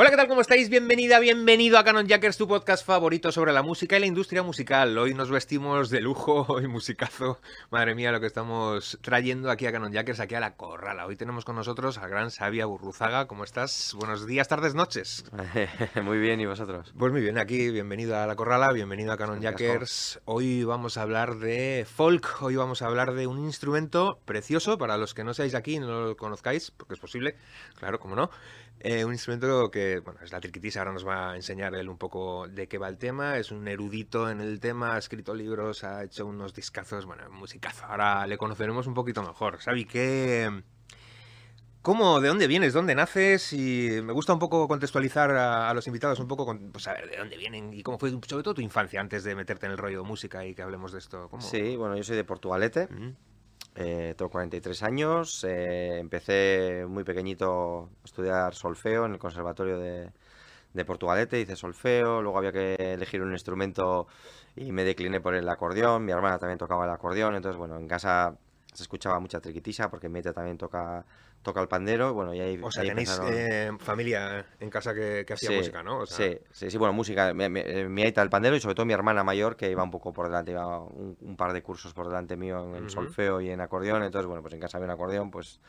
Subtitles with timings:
[0.00, 0.28] Hola, ¿qué tal?
[0.28, 0.70] ¿Cómo estáis?
[0.70, 4.96] Bienvenida, bienvenido a Canon Jackers, tu podcast favorito sobre la música y la industria musical.
[4.96, 7.38] Hoy nos vestimos de lujo y musicazo.
[7.68, 11.04] Madre mía, lo que estamos trayendo aquí a Canon Jackers, aquí a la Corrala.
[11.04, 13.26] Hoy tenemos con nosotros al gran Sabia Burruzaga.
[13.26, 13.94] ¿Cómo estás?
[13.94, 15.22] Buenos días, tardes, noches.
[16.02, 16.94] muy bien, ¿y vosotros?
[16.98, 20.18] Pues muy bien, aquí, bienvenido a la Corrala, bienvenido a Canon Jackers.
[20.24, 24.96] Hoy vamos a hablar de folk, hoy vamos a hablar de un instrumento precioso para
[24.96, 27.36] los que no seáis aquí y no lo conozcáis, porque es posible,
[27.78, 28.30] claro, como no.
[28.82, 31.98] Eh, un instrumento que, bueno, es la triquitisa, ahora nos va a enseñar él un
[31.98, 35.84] poco de qué va el tema, es un erudito en el tema, ha escrito libros,
[35.84, 39.60] ha hecho unos discazos, bueno, musicazo, ahora le conoceremos un poquito mejor.
[39.60, 40.62] ¿Sabi qué?
[41.82, 43.52] ¿Cómo, de dónde vienes, dónde naces?
[43.52, 47.10] Y me gusta un poco contextualizar a, los invitados un poco, con, pues a ver,
[47.10, 49.78] de dónde vienen y cómo fue, sobre todo tu infancia, antes de meterte en el
[49.78, 51.28] rollo de música y que hablemos de esto.
[51.28, 51.42] ¿Cómo?
[51.42, 52.88] Sí, bueno, yo soy de Portugalete.
[53.82, 60.10] Eh, tengo 43 años, eh, empecé muy pequeñito a estudiar solfeo en el Conservatorio de,
[60.74, 64.06] de, Portugalete, hice solfeo, luego había que elegir un instrumento
[64.54, 67.88] y me decliné por el acordeón, mi hermana también tocaba el acordeón, entonces bueno, en
[67.88, 68.36] casa
[68.74, 71.06] se escuchaba mucha triquitisa porque mi tía también toca
[71.42, 72.60] toca el pandero, bueno, y ahí...
[72.62, 76.06] O sea, tenéis eh, familia en casa que, hacía música, ¿no?
[76.06, 79.56] Sí, sí, sí, bueno, música, mi, mi, el pandero y sobre todo mi hermana mayor
[79.56, 82.90] que iba un poco por delante, iba un, par de cursos por delante mío en
[82.90, 85.60] solfeo y en acordeón, entonces, bueno, pues en casa había un acordeón, pues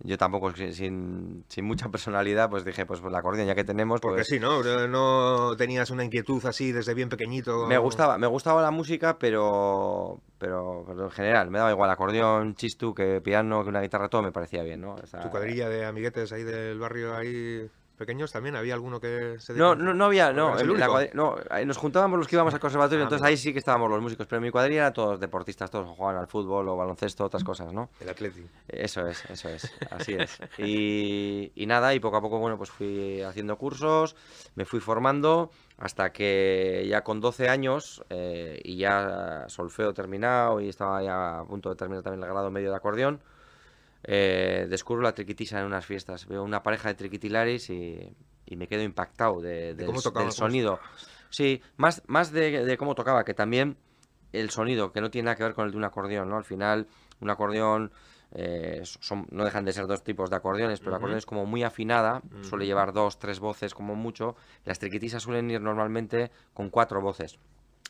[0.00, 4.00] yo tampoco sin, sin, mucha personalidad, pues dije, pues, pues la acordeón ya que tenemos.
[4.00, 4.62] Porque pues sí, ¿no?
[4.86, 7.66] No tenías una inquietud así desde bien pequeñito.
[7.66, 12.94] Me gustaba, me gustaba la música, pero, pero, en general, me daba igual acordeón, chistu,
[12.94, 14.96] que piano, que una guitarra, todo me parecía bien, ¿no?
[14.96, 17.68] tu cuadrilla de amiguetes ahí del barrio ahí
[17.98, 18.56] pequeños también?
[18.56, 20.54] ¿Había alguno que se No, no, no había, no,
[21.12, 24.00] no, nos juntábamos los que íbamos al conservatorio, ah, entonces ahí sí que estábamos los
[24.00, 27.44] músicos, pero en mi cuadrilla eran todos deportistas, todos jugaban al fútbol o baloncesto, otras
[27.44, 27.90] cosas, ¿no?
[28.00, 28.48] El Atlético.
[28.66, 30.38] Eso es, eso es, así es.
[30.56, 34.16] Y, y, nada, y poco a poco, bueno, pues fui haciendo cursos,
[34.54, 40.68] me fui formando, hasta que ya con 12 años eh, y ya solfeo terminado y
[40.68, 43.20] estaba ya a punto de terminar también el grado medio de acordeón,
[44.04, 46.26] eh, descubro la triquitisa en unas fiestas.
[46.26, 48.14] Veo una pareja de triquitilaris y,
[48.56, 50.80] me quedo impactado de, del, sonido.
[51.30, 53.76] Sí, más, más de, cómo tocaba, que también
[54.32, 56.36] el sonido, que no tiene nada que ver con el de un acordeón, ¿no?
[56.36, 56.86] Al final,
[57.20, 57.92] un acordeón
[58.32, 61.46] eh, son, no dejan de ser dos tipos de acordeones, pero el acordeón es como
[61.46, 64.36] muy afinada, suele llevar dos, tres voces como mucho.
[64.64, 67.38] Las triquitisas suelen ir normalmente con cuatro voces.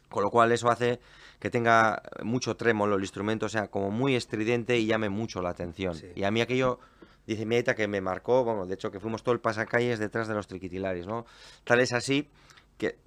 [0.08, 1.00] Con lo cual eso hace
[1.38, 5.94] que tenga mucho trémolo el instrumento, sea, como muy estridente y llame mucho la atención.
[6.14, 6.78] Y a mí aquello,
[7.26, 10.28] dice mi aita, que me marcó, bueno, de hecho que fuimos todo el pasacalles detrás
[10.28, 11.26] de los triquitilaris, ¿no?
[11.64, 12.28] Tal es así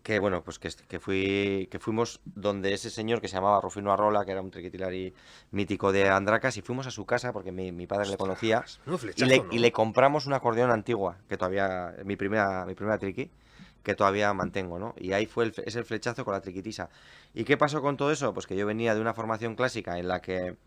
[0.04, 3.94] que, bueno, pues que, que, fui, que fuimos donde ese señor que se llamaba Rufino
[3.94, 5.14] Arrola, que era un triquitilari
[5.52, 8.66] mítico de Andracas, y fuimos a su casa porque mi, padre le conocía,
[9.16, 13.32] y, le, y le compramos una acordeón antigua, que todavía, mi primera, mi primera triqui,
[13.84, 14.94] que todavía mantengo, ¿no?
[14.98, 16.90] Y ahí fue el, es el flechazo con la triquitisa.
[17.34, 18.34] ¿Y qué pasó con todo eso?
[18.34, 20.58] Pues que yo venía de una formación clásica en la que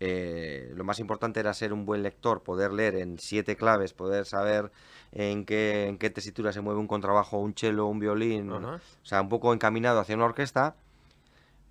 [0.00, 4.26] eh, lo más importante era ser un buen lector, poder leer en siete claves, poder
[4.26, 4.72] saber
[5.12, 9.20] en qué, en qué tesitura se mueve un contrabajo, un cello, un violín, o sea,
[9.20, 10.74] un poco encaminado hacia una orquesta,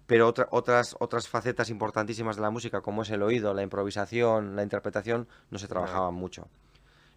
[0.07, 4.63] pero otras, otras facetas importantísimas de la música, como es el oído, la improvisación, la
[4.63, 6.47] interpretación, no se trabajaban mucho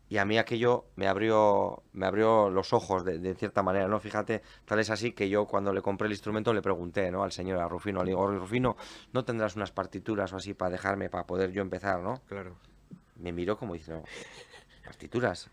[0.08, 3.98] y a mí aquello me abrió, me abrió los ojos de, cierta manera, ¿no?
[3.98, 7.24] Fíjate, tal es así que yo cuando le compré el instrumento le pregunté, ¿no?
[7.24, 8.76] Al señor, a Rufino, le digo, Rufino,
[9.12, 12.20] ¿no tendrás unas partituras o así para dejarme, para poder yo empezar, ¿no?
[12.28, 12.56] Claro.
[13.16, 14.04] Me miró como diciendo,
[14.84, 15.50] partituras,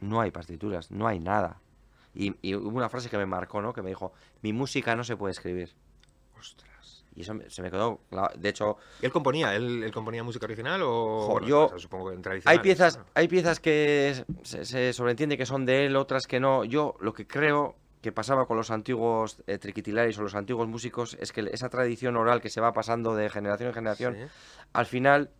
[0.00, 1.60] no hay partituras, no hay nada.
[2.14, 3.72] Y, y hubo una frase que me marcó, ¿no?
[3.72, 5.74] Que me dijo, mi música no se puede escribir.
[6.38, 6.67] Ostras.
[7.18, 7.98] Y eso se me quedó.
[8.36, 8.76] De hecho.
[9.02, 9.52] él componía?
[9.56, 11.40] ¿Él, componía música original o.?
[11.44, 11.72] yo.
[11.76, 16.28] supongo que en Hay piezas, hay piezas que se, sobreentiende que son de él, otras
[16.28, 16.62] que no.
[16.64, 21.16] Yo lo que creo que pasaba con los antiguos eh, triquitilares o los antiguos músicos
[21.20, 24.16] es que esa tradición oral que se va pasando de generación en generación,
[24.72, 25.32] al final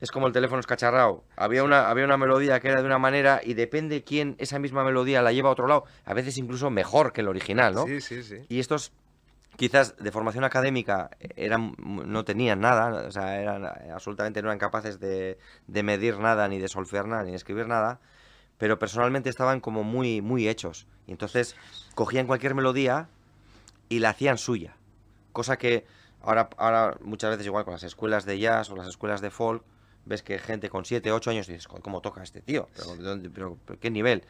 [0.00, 1.22] es como el teléfono escacharrado.
[1.36, 4.82] Había una, había una melodía que era de una manera y depende quién esa misma
[4.82, 7.86] melodía la lleva a otro lado, a veces incluso mejor que el original, ¿no?
[7.86, 8.38] Sí, sí, sí.
[8.48, 8.92] Y estos
[9.60, 14.98] quizás de formación académica eran, no tenían nada, o sea, eran, absolutamente no eran capaces
[15.00, 15.36] de,
[15.66, 18.00] medir nada, ni de solfear nada, ni de escribir nada,
[18.56, 20.86] pero personalmente estaban como muy, muy hechos.
[21.06, 21.56] Y entonces
[21.94, 23.10] cogían cualquier melodía
[23.90, 24.76] y la hacían suya.
[25.32, 25.84] Cosa que
[26.22, 29.62] ahora, ahora muchas veces igual con las escuelas de jazz o las escuelas de folk,
[30.06, 32.70] ves que gente con 7, 8 años dices, ¿cómo toca este tío?
[33.34, 34.24] ¿Pero, qué nivel?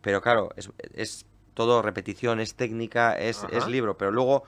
[0.00, 0.50] Pero claro,
[0.94, 1.26] es
[1.56, 4.44] todo repetición, es técnica, es, es libro, pero luego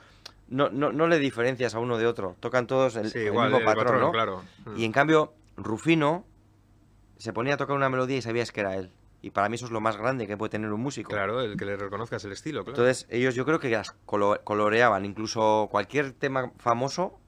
[0.47, 2.35] no, no, no le diferencias a uno de otro.
[2.39, 4.11] Tocan todos el, mismo patrón, ¿no?
[4.11, 4.43] Claro.
[4.75, 6.23] Y en cambio, Rufino
[7.17, 8.91] se ponía a tocar una melodía y sabías que era él.
[9.23, 11.09] Y para mí eso es lo más grande que puede tener un músico.
[11.11, 12.79] Claro, el que le reconozcas el estilo, claro.
[12.79, 15.03] Entonces, ellos yo creo que las colo- coloreaban.
[15.03, 17.19] Incluso cualquier tema famoso,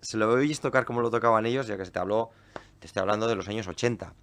[0.00, 2.30] se lo oyes tocar como lo tocaban ellos, ya que se te habló,
[2.78, 4.14] te estoy hablando de los años 80.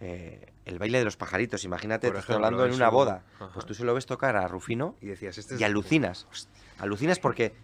[0.00, 3.24] Eh, el baile de los pajaritos, imagínate, Por te estoy hablando en una boda.
[3.36, 3.50] Ajá.
[3.54, 5.60] Pues tú se lo ves tocar a Rufino y decías, este es...
[5.60, 6.26] y alucinas.
[6.78, 7.54] Alucinas porque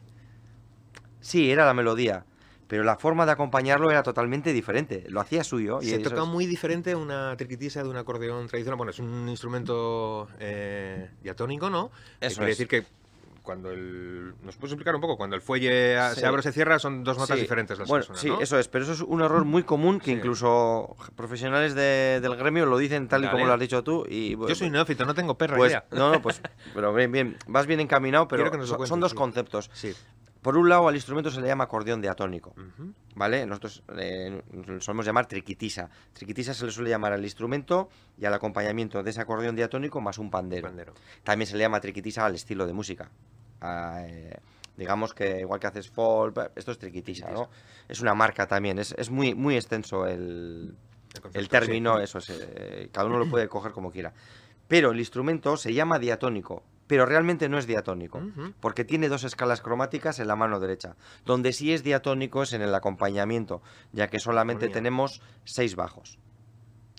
[1.21, 2.25] sí, era la melodía,
[2.67, 5.05] pero la forma de acompañarlo era totalmente diferente.
[5.09, 5.79] Lo hacía suyo.
[5.83, 8.77] Y Se toca es- muy diferente una triquitisa de un acordeón tradicional.
[8.77, 11.91] Bueno, es un instrumento eh, diatónico, ¿no?
[12.21, 12.59] Que Eso quiere es.
[12.59, 12.87] decir que
[13.45, 14.35] cuando el...
[14.43, 15.17] ¿Nos puedes explicar un poco?
[15.17, 16.21] Cuando el fuelle Sí.
[16.21, 18.29] se abre o se cierra son dos notas Sí, diferentes las bueno, que suenan, sí,
[18.31, 18.41] ¿no?
[18.41, 20.13] eso es, pero eso es un error muy común que Sí.
[20.13, 24.05] incluso profesionales de- del gremio lo dicen tal y como lo has dicho tú.
[24.09, 25.85] Y, Yo soy neófito, no tengo perra pues, idea.
[25.93, 26.43] No, no, pues,
[26.75, 28.51] pero bien, bien, vas bien encaminado, pero
[28.87, 29.71] son, dos conceptos.
[29.75, 29.95] Sí.
[30.43, 32.55] Por un lado, al instrumento se le llama acordeón diatónico.
[33.15, 33.47] ¿vale?
[33.47, 35.89] Nosotros eh, lo solemos llamar triquitisa.
[36.13, 37.89] Triquitisa se le suele llamar al instrumento
[38.19, 40.67] y al acompañamiento de ese acordeón diatónico más un pandero.
[40.69, 40.93] Pandero.
[41.23, 43.11] También se le llama triquitisa al estilo de música.
[43.65, 44.37] Eh,
[44.77, 47.49] digamos que igual que haces folk, esto es triquitisa, ¿no?
[47.89, 50.77] Es una marca también, es, es muy, muy extenso el,
[51.33, 52.05] El, término, sí.
[52.05, 54.13] eso es, eh, cada uno lo puede coger como quiera.
[54.67, 58.21] Pero el instrumento se llama diatónico, pero realmente no es diatónico,
[58.61, 60.97] porque tiene dos escalas cromáticas en la mano derecha.
[61.25, 63.63] Donde sí es diatónico es en el acompañamiento,
[63.93, 66.19] ya que solamente tenemos seis bajos.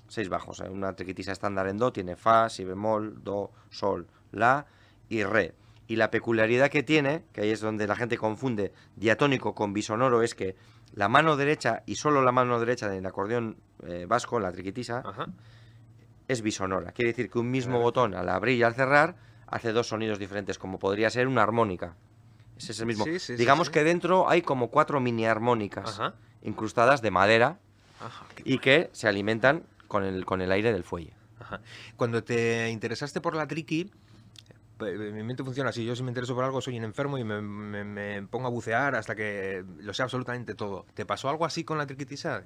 [0.08, 0.62] Seis bajos.
[0.62, 0.70] ¿eh?
[0.70, 4.68] Una triquitisa estándar en do tiene fa, si bemol, do, sol, la
[5.10, 5.54] y re.
[5.88, 10.24] Y la peculiaridad que tiene, que ahí es donde la gente confunde diatónico con bisonoro,
[10.24, 10.56] es que
[10.94, 15.28] la mano derecha y solo la mano derecha del acordeón eh, vasco, la triquitisa, Ajá.
[16.28, 16.92] es bisonora.
[16.92, 19.16] Quiere decir que un mismo botón al abrir y al cerrar
[19.48, 21.96] hace dos sonidos diferentes, como podría ser una armónica.
[22.58, 23.04] Ese es el mismo.
[23.06, 23.74] Sí, sí, sí, Digamos sí.
[23.74, 26.16] que dentro hay como cuatro mini armónicas Ajá.
[26.42, 27.60] incrustadas de madera
[28.00, 28.26] Ajá.
[28.44, 31.14] Y que se alimentan con el, con el aire del fuelle.
[31.96, 33.92] Cuando te interesaste por la triqui,
[34.80, 35.86] mi mente funciona así.
[35.86, 38.50] Yo si me intereso por algo soy un enfermo y me, me- me pongo a
[38.50, 40.86] bucear hasta que lo sé absolutamente todo.
[40.94, 42.44] ¿Te pasó algo así con la triquitisa?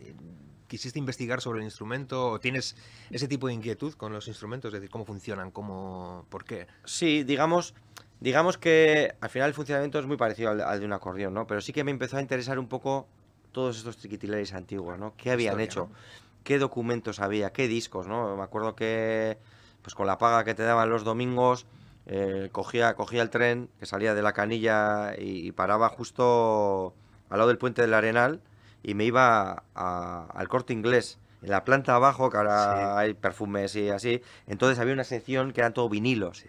[0.68, 2.30] ¿Quisiste investigar sobre el instrumento?
[2.30, 2.76] ¿O tienes
[3.10, 4.70] ese tipo de inquietud con los instrumentos?
[4.70, 5.50] Es decir, ¿cómo funcionan?
[5.50, 6.68] ¿Cómo, ¿Por qué?
[6.86, 7.74] Sí, digamos,
[8.20, 11.48] digamos que al final el funcionamiento es muy parecido al, al de un acordeón, ¿no?
[11.48, 13.08] Pero sí que me empezó a interesar un poco
[13.52, 15.16] todos estos triquitileres antiguos, ¿no?
[15.18, 15.90] ¿Qué habían Historia, hecho?
[15.92, 15.96] ¿no?
[16.44, 17.52] ¿Qué documentos había?
[17.52, 18.38] ¿Qué discos, no?
[18.38, 19.40] Me acuerdo que,
[19.82, 21.66] pues con la paga que te daban los domingos,
[22.12, 26.94] eh, cogía, cogía el tren que salía de la canilla y, y paraba justo
[27.30, 28.42] al lado del puente del Arenal
[28.84, 31.20] y me iba a- al corte inglés.
[31.42, 32.80] En la planta abajo, que ahora Sí.
[32.98, 36.44] hay perfumes y así, entonces había una sección que eran todo vinilos.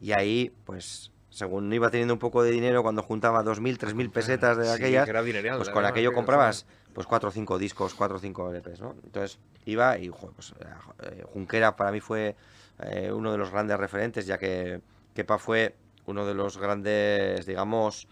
[0.00, 4.56] Y ahí, pues, según iba teniendo un poco de dinero, cuando juntaba 2.000, 3.000 pesetas
[4.58, 8.16] de Sí, aquellas, dineral, pues con aquello que- comprabas pues 4 o 5 discos, 4
[8.16, 8.94] o 5 LPs, ¿no?
[9.04, 10.54] Entonces iba y, pues,
[11.02, 12.36] eh, Junquera para mí fue
[12.78, 14.80] eh, uno de los grandes referentes, ya que
[15.16, 15.74] Kepa fue
[16.06, 18.06] uno de los grandes, digamos...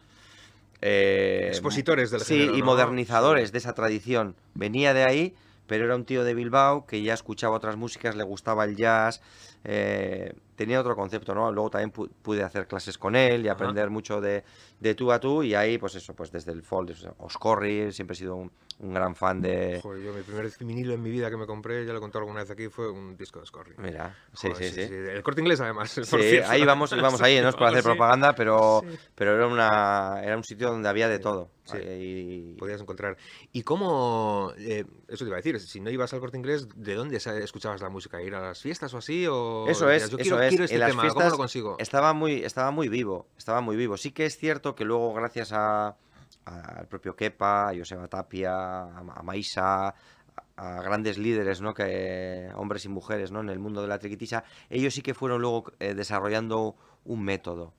[0.80, 2.66] eh, Expositores del Sí, género, y ¿no?
[2.66, 4.34] modernizadores de esa tradición.
[4.54, 5.34] Venía de ahí,
[5.66, 9.22] pero era un tío de Bilbao que ya escuchaba otras músicas, le gustaba el jazz,
[9.64, 11.50] eh, tenía otro concepto, ¿no?
[11.52, 13.54] Luego también pu- pude hacer clases con él y Ajá.
[13.54, 14.44] aprender mucho de,
[14.80, 18.18] de tú a tú, y ahí, pues eso, pues desde el sea, Oscorri, siempre he
[18.18, 18.50] sido un,
[18.80, 19.80] un gran fan de...
[19.82, 22.20] Joder, yo mi primer vinilo en mi vida que me compré, ya lo he contado
[22.22, 23.74] alguna vez aquí, fue un disco de Scorri.
[23.78, 24.92] Mira, sí, Joder, sí, sí.
[24.94, 25.90] El corte inglés, además.
[25.90, 28.82] Sí, por ahí vamos, íbamos ahí, no es por hacer propaganda, pero,
[29.14, 31.50] pero era, una, era un sitio donde había de todo.
[31.64, 31.78] sí.
[31.78, 33.16] Y- Podías encontrar.
[33.52, 34.52] ¿Y cómo.?
[34.58, 37.80] eh, eso te iba a decir, si no ibas al corte inglés, ¿de dónde escuchabas
[37.80, 38.20] la música?
[38.22, 39.26] ¿Ir a las fiestas o así?
[39.28, 40.48] O Eso es, yo eso quiero, es.
[40.48, 41.76] quiero este en las tema, ¿cómo fiestas lo consigo?
[41.78, 43.96] estaba muy, estaba muy vivo, estaba muy vivo.
[43.96, 45.96] Sí que es cierto que luego, gracias a-
[46.44, 49.94] al propio Kepa, a Joseba Tapia, a, Maisa,
[50.56, 51.72] a, grandes líderes, ¿no?
[51.74, 53.40] Que, hombres y mujeres, ¿no?
[53.40, 57.72] En el mundo de la triquitisa, ellos sí que fueron luego eh, desarrollando un método.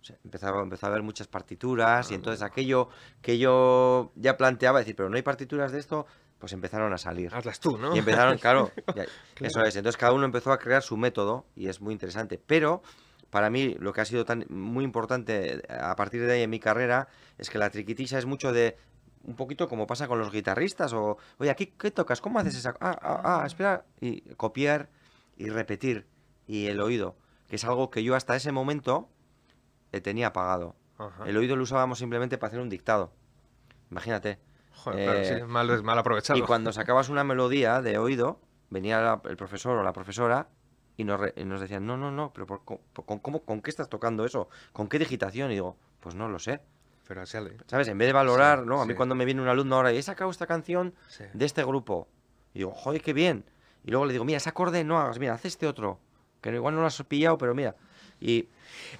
[0.00, 2.88] O sea, empezó a haber muchas partituras y entonces aquello
[3.20, 6.06] que yo ya planteaba, decir, pero no hay partituras de esto,
[6.40, 7.32] pues empezaron a salir.
[7.32, 7.94] Hazlas tú, ¿no?
[7.94, 9.10] Y empezaron, claro, ya- Claro.
[9.40, 9.76] eso es.
[9.76, 12.40] Entonces cada uno empezó a crear su método y es muy interesante.
[12.44, 12.82] Pero
[13.32, 16.60] para mí lo que ha sido tan muy importante a partir de ahí en mi
[16.60, 17.08] carrera
[17.38, 18.76] es que la triquitisa es mucho de
[19.24, 22.74] un poquito como pasa con los guitarristas o oye aquí qué tocas cómo haces esa
[22.80, 24.90] ah, ah, ah, espera y copiar
[25.38, 26.06] y repetir
[26.46, 27.16] y el oído
[27.48, 29.08] que es algo que yo hasta ese momento
[29.92, 30.76] le tenía apagado.
[30.98, 31.24] Ajá.
[31.26, 33.12] el oído lo usábamos simplemente para hacer un dictado.
[33.90, 34.38] Imagínate.
[34.74, 36.38] Joder, claro, eh, mal, mal aprovechado.
[36.38, 40.48] y cuando sacabas una melodía de oído, venía la- el profesor o la profesora
[41.02, 43.40] y nos, re- y nos decían, no, no, no, pero por, co- por- con, cómo-
[43.42, 44.48] ¿con qué estás tocando eso?
[44.72, 45.50] ¿Con qué digitación?
[45.50, 46.60] Y digo, pues no lo sé.
[47.06, 47.56] Pero sale.
[47.66, 47.88] ¿Sabes?
[47.88, 48.80] En vez de valorar, Sí, ¿no?
[48.80, 48.96] A mí sí.
[48.96, 51.24] cuando me viene un alumno ahora y he sacado esta canción Sí.
[51.32, 52.08] de este grupo,
[52.54, 53.44] y digo, joder, qué bien.
[53.84, 55.98] Y luego le digo, mira, ese acorde no hagas, mira, haz este otro,
[56.40, 57.74] que igual no lo has pillado, pero mira.
[58.22, 58.48] Y,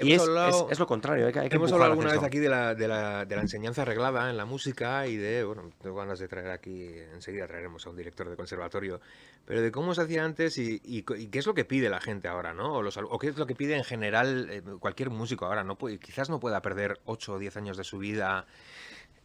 [0.01, 0.23] y es,
[0.71, 1.27] es, lo contrario.
[1.27, 3.43] Hay que, hay que hemos hablado alguna vez aquí de la, de, la, de la,
[3.43, 7.87] enseñanza arreglada en la música y de, bueno, tengo ganas de traer aquí, enseguida traeremos
[7.87, 9.01] a un director de conservatorio,
[9.47, 12.27] pero de cómo se hacía antes y, y, qué es lo que pide la gente
[12.27, 12.75] ahora, ¿no?
[12.75, 15.63] O, los, o, qué es lo que pide en general eh, cualquier músico ahora.
[15.63, 18.47] no puede, Quizás no pueda perder 8 o 10 años de su vida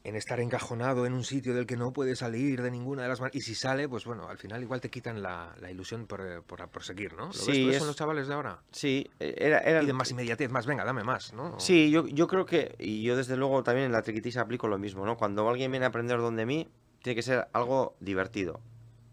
[0.07, 3.19] en estar encajonado en un sitio del que no puede salir de ninguna de las
[3.19, 3.35] maneras.
[3.35, 6.41] Y si sale, pues bueno, al final igual te quitan la, la ilusión por, eh,
[6.41, 7.27] por, por, seguir, ¿no?
[7.27, 8.59] ¿Lo sí, ves son los chavales de ahora?
[8.71, 9.59] Sí, eh, era...
[9.59, 9.81] era...
[9.81, 11.59] Piden más inmediatez, más, venga, dame más, ¿no?
[11.59, 14.77] Sí, yo, yo creo que, y yo desde luego también en la triquitisa aplico lo
[14.77, 15.17] mismo, ¿no?
[15.17, 16.69] Cuando alguien viene a aprender donde mí,
[17.01, 18.61] tiene que ser algo divertido.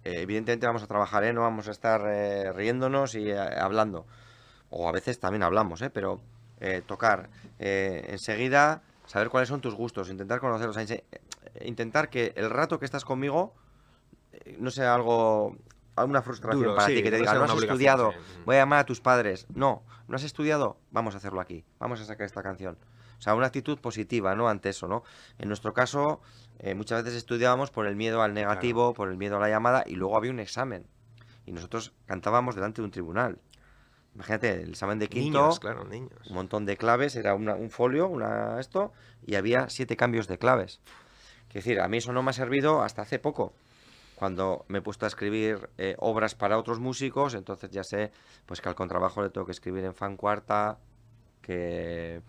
[0.04, 1.32] Eh, evidentemente vamos a trabajar, ¿eh?
[1.32, 4.06] No vamos a estar eh, riéndonos y eh, hablando.
[4.70, 5.90] O a veces también hablamos, ¿eh?
[5.90, 6.20] Pero
[6.86, 10.76] tocar enseguida saber cuáles son tus gustos, intentar conocerlos,
[11.64, 13.54] intentar que el rato que estás conmigo
[14.32, 15.56] eh, no sea algo
[15.96, 18.12] alguna frustración para ti que te diga no has estudiado
[18.44, 22.00] voy a llamar a tus padres no no has estudiado vamos a hacerlo aquí vamos
[22.00, 22.76] a sacar esta canción.
[23.16, 25.04] O sea una actitud positiva no ante eso no
[25.38, 26.20] en nuestro caso
[26.58, 29.84] eh, muchas veces estudiábamos por el miedo al negativo por el miedo a la llamada
[29.86, 30.86] y luego había un examen
[31.46, 33.38] y nosotros cantábamos delante de un tribunal
[34.14, 36.12] Imagínate, el examen de quinto, claro, niños.
[36.28, 38.92] un montón de claves, era un folio, una esto,
[39.26, 40.80] y había siete cambios de claves.
[41.54, 43.54] Es decir, a mí eso no me ha servido hasta hace poco.
[44.16, 48.10] Cuando me he puesto a escribir eh, obras para otros músicos, entonces ya sé
[48.46, 50.78] pues que al contrabajo le tengo que escribir en fan cuarta,
[51.42, 52.22] que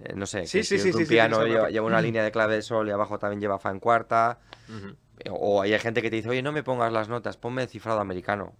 [0.00, 2.88] eh, no sé, sí, que sí, un piano lleva, una línea de clave de sol
[2.88, 4.40] y abajo también lleva fan cuarta.
[5.30, 8.54] O hay gente que te dice, oye, no me pongas las notas, ponme cifrado americano.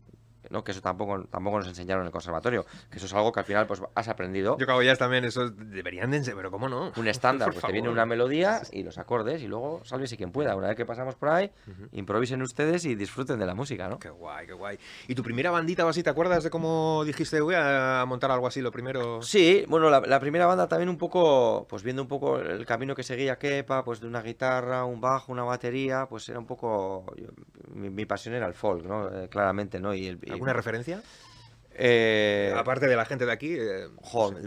[0.51, 0.65] ¿No?
[0.65, 3.47] que eso tampoco, tampoco nos enseñaron en el conservatorio, que eso es algo que al
[3.47, 4.57] final pues has aprendido.
[4.59, 6.93] Yo ya también, eso deberían de pero ¿cómo no?
[6.97, 10.55] Un estándar, pues te viene una melodía y los acordes y luego y quien pueda.
[10.57, 11.51] Una vez que pasamos por ahí,
[11.93, 13.99] improvisen ustedes y disfruten de la música, ¿no?
[13.99, 14.79] Qué guay, qué guay.
[15.09, 18.47] ¿Y tu primera bandita o así, te acuerdas de cómo dijiste, voy a montar algo
[18.47, 19.23] así lo primero?
[19.23, 23.03] Sí, bueno, la, primera banda también un poco, pues viendo un poco el camino que
[23.03, 27.05] seguía Kepa, pues de una guitarra, un bajo, una batería, pues era un poco,
[27.77, 29.09] mi, pasión era el folk, ¿no?
[29.09, 29.95] Eh, claramente, ¿no?
[29.95, 31.03] Y, el, ¿Alguna referencia?
[31.79, 33.55] Eh, Aparte de la gente de aquí.
[33.59, 33.89] Eh,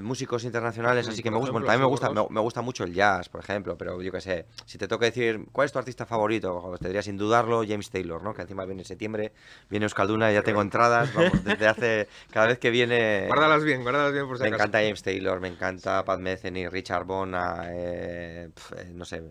[0.02, 1.54] músicos internacionales, así que me gusta.
[1.54, 4.46] también me gusta, me, gusta mucho el jazz, por ejemplo, pero yo qué sé.
[4.66, 6.60] Si te toca decir, ¿cuál es tu artista favorito?
[6.66, 8.34] Pues te diría sin dudarlo James Taylor, ¿no?
[8.34, 9.32] Que encima viene en septiembre,
[9.70, 11.14] viene Euskalduna ya tengo entradas.
[11.14, 12.08] Vamos, desde hace.
[12.32, 13.26] Cada vez que viene.
[13.28, 17.06] Guárdalas bien, guárdalas bien por si Me encanta James Taylor, me encanta Pat Metheny, Richard
[17.06, 18.50] Bona, eh,
[18.94, 19.24] no sé,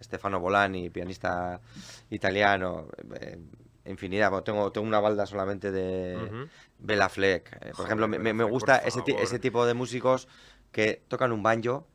[0.00, 1.60] Stefano Bolani, pianista
[2.10, 2.88] italiano
[3.90, 4.42] infinidad.
[4.42, 6.48] tengo, tengo una balda solamente de
[6.78, 7.58] Bela Fleck.
[7.60, 10.28] Eh, por ejemplo, me, me gusta ese, ese, tipo de músicos
[10.72, 11.86] que tocan un banjo.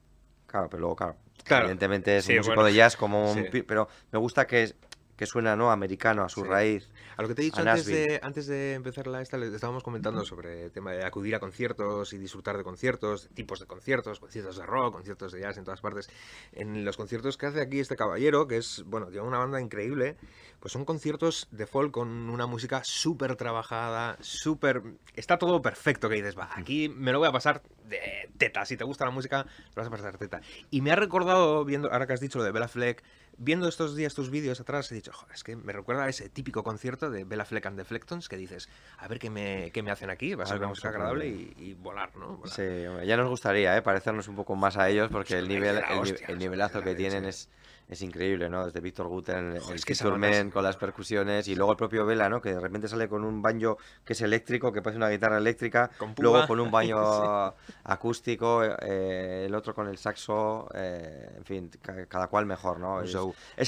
[0.47, 3.47] Claro, pero luego, claro, evidentemente es un músico de jazz como un...
[3.65, 4.73] Pero me gusta que,
[5.15, 5.71] que suena, ¿no?
[5.71, 6.89] Americano, a su raíz.
[7.17, 9.83] A lo que te he dicho antes de, antes de empezar la esta, le estábamos
[9.83, 14.19] comentando sobre el tema de acudir a conciertos y disfrutar de conciertos, tipos de conciertos,
[14.19, 16.09] conciertos de rock, conciertos de jazz en todas partes.
[16.53, 20.17] En los conciertos que hace aquí este caballero, que es, bueno, tiene una banda increíble,
[20.59, 24.81] pues son conciertos de folk con una música súper trabajada, súper...
[25.15, 28.65] Está todo perfecto que dices, va, aquí me lo voy a pasar de teta.
[28.65, 30.41] Si te gusta la música, te vas a pasar teta.
[30.69, 33.03] Y me ha recordado, viendo, ahora que has dicho lo de Bella Fleck,
[33.43, 36.63] viendo estos días tus vídeos atrás, he dicho, es que me recuerda a ese típico
[36.63, 38.69] concierto de Bella Fleck and the Flectons que dices,
[38.99, 41.73] a ver qué me, qué me hacen aquí, va a ser una música agradable y,
[41.73, 42.41] volar, ¿no?
[42.45, 42.63] Sí,
[43.05, 43.81] ya nos gustaría, ¿eh?
[43.81, 45.81] parecernos un poco más a ellos porque el, nivel,
[46.27, 47.49] el, nivelazo que tienen es
[47.91, 48.65] es increíble, ¿no?
[48.65, 52.41] Desde Víctor Guten, el, el con las percusiones y luego el propio Vela, ¿no?
[52.41, 55.91] Que de repente sale con un baño que es eléctrico, que parece una guitarra eléctrica,
[56.17, 61.71] luego con un baño acústico, eh, el otro con el saxo, eh, en fin,
[62.07, 63.01] cada cual mejor, ¿no?
[63.01, 63.13] Es,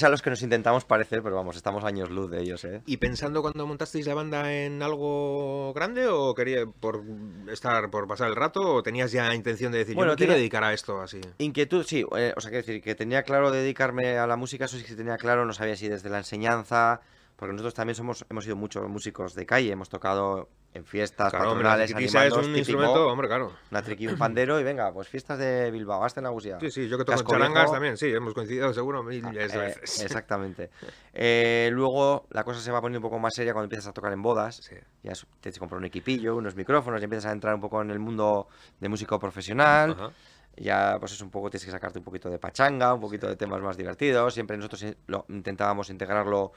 [0.02, 2.82] a los que nos intentamos parecer, pero vamos, estamos años luz de ellos, ¿eh?
[2.86, 7.02] ¿Y pensando cuando montasteis la banda en algo grande o quería por
[7.50, 10.64] estar, por pasar el rato o tenías ya intención de decir, bueno, yo quiero dedicar
[10.64, 11.20] a esto así?
[11.38, 14.78] Inquietud, sí, eh, o sea, quiero decir que tenía claro dedicarme a la música, eso
[14.78, 17.00] sí que tenía claro, no sabía si desde la enseñanza,
[17.36, 21.90] porque nosotros también somos, hemos sido muchos músicos de calle, hemos tocado en fiestas patronales,
[21.90, 23.52] es un instrumento, hombre, claro.
[23.70, 26.58] Una triqui, un pandero y venga, pues fiestas de Bilbao, hasta en Agusia.
[26.60, 29.48] Sí, sí, yo que toco en charangas también, sí, hemos coincidido seguro mil ah, eh,
[29.48, 30.00] veces.
[30.02, 30.70] Exactamente.
[31.12, 34.12] Eh, luego la cosa se va poniendo un poco más seria cuando empiezas a tocar
[34.12, 34.60] en bodas.
[35.02, 37.98] Ya te compras un equipillo, unos micrófonos, y empiezas a entrar un poco en el
[37.98, 38.48] mundo
[38.80, 39.92] de músico profesional.
[39.92, 40.12] Ajá
[40.56, 43.36] ya pues es un poco, tienes que sacarte un poquito de pachanga, un poquito de
[43.36, 46.52] temas más divertidos, siempre nosotros lo, intentábamos integrarlo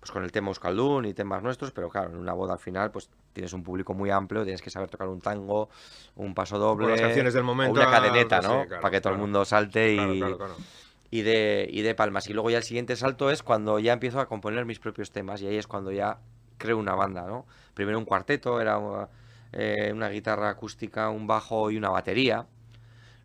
[0.00, 2.90] pues con el tema Euskaldun y temas nuestros, pero claro, en una boda al final
[2.90, 5.68] pues tienes un público muy amplio, tienes que saber tocar un tango,
[6.16, 8.64] un paso doble, las canciones del momento, una cadeneta, ¿no?
[8.68, 10.22] Para que todo el mundo salte y,
[11.10, 12.28] y, de, y de palmas.
[12.28, 15.42] Y luego ya el siguiente salto es cuando ya empiezo a componer mis propios temas
[15.42, 16.18] y ahí es cuando ya
[16.58, 17.46] creo una banda, ¿no?
[17.74, 18.78] Primero un cuarteto, era
[19.52, 22.46] eh, una guitarra acústica, un bajo y una batería.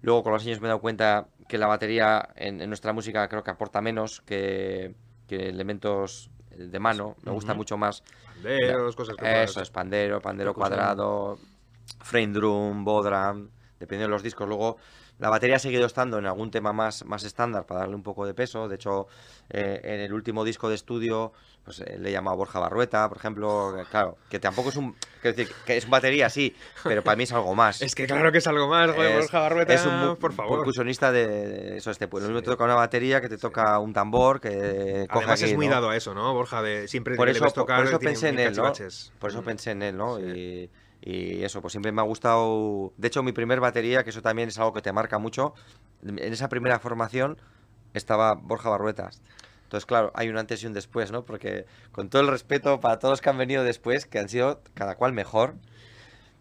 [0.01, 3.43] Luego con los años me he dado cuenta que la batería en, nuestra música creo
[3.43, 4.95] que aporta menos que,
[5.29, 7.15] elementos de mano.
[7.23, 8.03] Me gusta mucho más.
[8.33, 11.37] Panderos, cosas Eso es, pandero, pandero cuadrado,
[12.01, 14.47] frame drum, bodram, dependiendo de los discos.
[14.47, 14.77] Luego
[15.19, 18.25] la batería ha seguido estando en algún tema más, más estándar para darle un poco
[18.25, 18.67] de peso.
[18.67, 19.07] De hecho,
[19.49, 21.33] eh, en el último disco de estudio
[21.63, 23.75] pues, eh, le he llamado Borja Barrueta, por ejemplo.
[23.89, 24.95] claro, que tampoco es un.
[25.21, 27.81] decir, que es batería, sí, pero para mí es algo más.
[27.81, 29.73] es que claro que es algo más, Borja Barrueta.
[29.73, 30.59] Es un por favor.
[30.59, 33.93] percusionista de, eso, este pues Lo mismo te toca una batería que te toca un
[33.93, 36.61] tambor, que Además es muy dado a eso, ¿no, Borja?
[36.61, 38.73] De siempre por eso, tocar, por eso pensé en él, ¿no?
[39.19, 40.19] Por eso pensé en él, ¿no?
[40.19, 40.69] Y
[41.05, 42.93] y eso, pues siempre me ha gustado.
[42.95, 45.53] De hecho, mi primer batería, que eso también es algo que te marca mucho,
[46.01, 47.37] en esa primera formación
[47.93, 49.21] estaba Borja Barruetas.
[49.73, 51.25] Entonces, claro, hay un antes y un después, ¿no?
[51.25, 54.61] Porque con todo el respeto para todos los que han venido después, que han sido
[54.75, 55.55] cada cual mejor.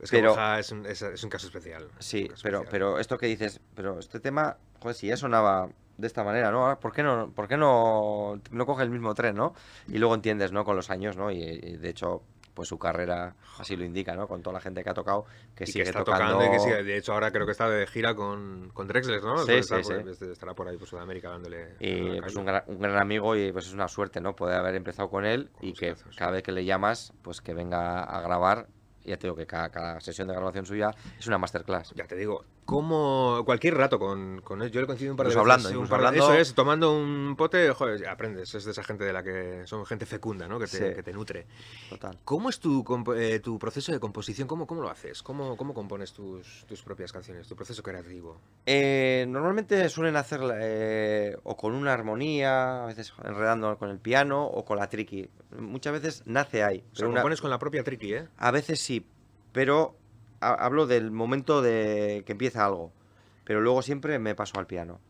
[0.02, 0.82] Es que Borja es un,
[1.30, 1.88] caso especial.
[1.98, 6.24] Sí, pero, pero esto que dices, pero este tema, joder, si ya sonaba de esta
[6.24, 6.78] manera, ¿no?
[6.78, 9.54] ¿Por qué no, por qué no, no coge el mismo tren, ¿no?
[9.88, 10.66] Y luego entiendes, ¿no?
[10.66, 11.30] Con los años, ¿no?
[11.30, 12.22] y de hecho,
[12.54, 14.26] pues su carrera así lo indica, ¿no?
[14.26, 16.44] Con toda la gente que ha tocado, que sigue está tocando.
[16.44, 16.82] y que sigue.
[16.82, 19.38] De hecho, ahora creo que está de gira con, con Drexler, ¿no?
[19.38, 20.24] Sí, sí, sí.
[20.30, 21.76] estará por ahí por Sudamérica dándole.
[21.80, 24.34] Y pues un gran, un gran, amigo y pues es una suerte, ¿no?
[24.34, 28.02] Poder haber empezado con él y que cada vez que le llamas, pues que venga
[28.02, 28.68] a grabar
[29.04, 31.92] ya te digo que cada, sesión de grabación suya es una masterclass.
[31.94, 35.34] Ya te digo, como cualquier rato con, con él, yo le coincido un par de
[35.34, 35.40] veces.
[35.40, 36.24] Hablando, hablando.
[36.24, 39.84] Eso es, tomando un pote, joder, aprendes, es de esa gente de la que son
[39.84, 40.58] gente fecunda, ¿no?
[40.58, 41.46] Que te, que te nutre.
[41.90, 42.18] Total.
[42.24, 42.84] ¿Cómo es tu,
[43.16, 44.46] eh, tu proceso de composición?
[44.46, 45.22] ¿Cómo, cómo lo haces?
[45.22, 48.40] ¿Cómo, cómo compones tus, tus propias canciones, tu proceso creativo?
[48.66, 54.46] Eh, normalmente suelen hacerla eh, o con una armonía, a veces enredando con el piano
[54.46, 55.28] o con la tricky.
[55.58, 56.84] Muchas veces nace ahí.
[56.94, 58.28] Pero o compones con la propia tricky, ¿eh?
[58.38, 59.04] A veces sí,
[59.52, 59.96] pero
[60.42, 62.92] hablo del momento de que empieza algo,
[63.44, 65.00] pero luego siempre me paso al piano.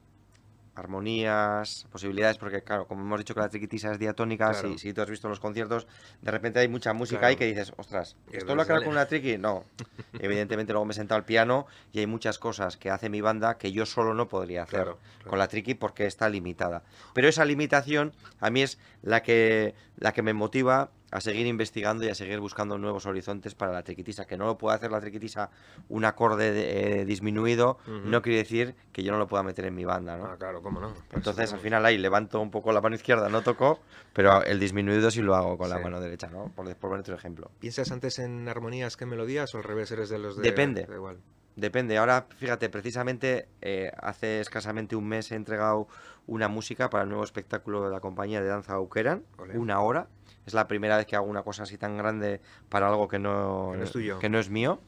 [0.75, 5.11] Armonías, posibilidades, porque claro, como hemos dicho que la triquitisa es diatónica, si, tú has
[5.11, 5.87] visto los conciertos,
[6.23, 9.37] de repente hay mucha música ahí que dices, ostras, ¿esto lo acabo con una triqui?
[9.37, 9.65] No.
[10.15, 13.59] Evidentemente luego me he sentado al piano y hay muchas cosas que hace mi banda
[13.59, 14.95] que yo solo no podría hacer
[15.27, 16.83] con la triqui porque está limitada.
[17.13, 22.05] Pero esa limitación a mí es la que, la que me motiva a seguir investigando
[22.05, 24.25] y a seguir buscando nuevos horizontes para la triquitisa.
[24.25, 25.51] Que no lo pueda hacer la triquitisa
[25.89, 29.85] un acorde eh, disminuido, no quiere decir que yo no lo pueda meter en mi
[29.85, 30.25] banda, ¿no?
[30.25, 30.95] Ah, claro, cómo no.
[31.13, 33.81] Entonces, al final ahí levanto un poco la mano izquierda, no toco,
[34.13, 36.51] pero el disminuido sí lo hago con la mano derecha, ¿no?
[36.57, 37.51] Por, por poner otro ejemplo.
[37.61, 40.43] ¿Piensas antes en armonías que en melodías o al revés eres de los de...?
[40.43, 40.89] Depende.
[41.57, 41.99] Depende.
[41.99, 45.87] Ahora, fíjate, precisamente eh, hace escasamente un mes he entregado
[46.27, 50.09] una música para el nuevo espectáculo de la compañía de danza Aukeran, una hora
[50.47, 53.73] es la primera vez que hago una cosa así tan grande para algo que no,
[54.21, 54.81] que no, es, mío.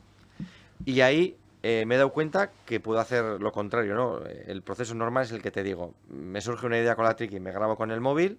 [0.85, 4.21] Y ahí eh, me he dado cuenta que puedo hacer lo contrario, ¿no?
[4.25, 5.95] El proceso normal es el que te digo.
[6.09, 8.38] Me surge una idea con la trick y me grabo con el móvil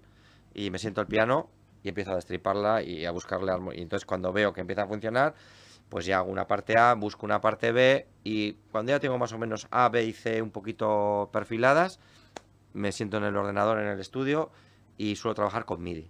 [0.54, 1.50] y me siento al piano
[1.84, 5.36] y empiezo a destriparla y a buscarle Y entonces cuando veo que empieza a funcionar,
[5.88, 9.32] pues ya hago una parte A, busco una parte B y cuando ya tengo más
[9.32, 12.00] o menos A, B y C un poquito perfiladas,
[12.74, 14.52] me siento en el ordenador, en el estudio
[14.98, 16.10] y suelo trabajar con MIDI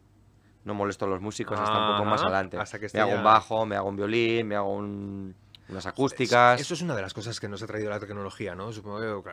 [0.66, 2.58] no molesto a los músicos hasta un poco más adelante.
[2.94, 6.60] me hago un bajo, me hago un violín, me hago unas acústicas.
[6.60, 8.74] Eso es una de las cosas que nos ha traído la tecnología, ¿no?
[8.74, 9.32] Supongo que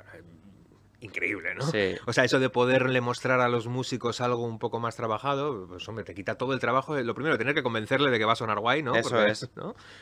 [1.02, 1.62] increíble, ¿no?
[1.62, 1.96] Sí.
[2.06, 5.88] O sea, eso de poderle mostrar a los músicos algo un poco más trabajado, pues
[5.88, 6.98] hombre, te quita todo el trabajo.
[7.00, 8.94] Lo primero, tener que convencerle de que va a sonar guay, ¿no?
[8.94, 9.50] Eso es.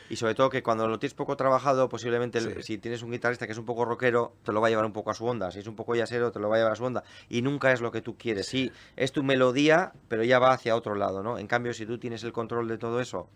[0.09, 3.53] Y sobre todo que cuando lo tienes poco trabajado, posiblemente si tienes un guitarrista que
[3.53, 5.51] es un poco rockero, te lo va a llevar un poco a su onda.
[5.51, 7.03] Si es un poco yacero, te lo va a llevar a su onda.
[7.29, 8.47] Y nunca es lo que tú quieres.
[8.47, 11.39] Sí, es tu melodía, pero ya va hacia otro lado, ¿no?
[11.39, 13.27] En cambio, si tú tienes el control de todo eso,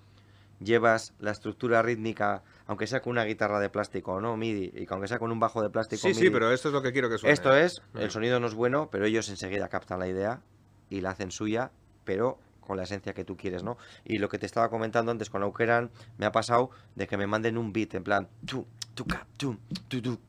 [0.60, 4.38] llevas la estructura rítmica aunque sea con una guitarra de plástico, ¿no?
[4.38, 6.02] MIDI, y aunque sea con un bajo de plástico.
[6.02, 7.34] Sí, sí, pero esto es lo que quiero que suene.
[7.34, 10.42] Esto es, el sonido no es bueno, pero ellos enseguida captan la idea
[10.90, 11.72] y la hacen suya,
[12.04, 13.78] pero con la esencia que tú quieres, ¿no?
[14.04, 17.28] Y lo que te estaba comentando antes con Aukeran, me ha pasado de que me
[17.28, 20.20] manden un beat en plan tu, tu, ka, tu, tu, tu.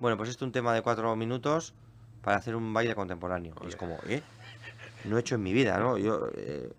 [0.00, 1.74] Bueno, pues esto es un tema de cuatro minutos
[2.22, 3.54] para hacer un baile contemporáneo.
[3.64, 4.22] Y es como, ¿eh?
[5.04, 5.96] No he hecho en mi vida, ¿no?
[5.96, 6.70] Yo, eh,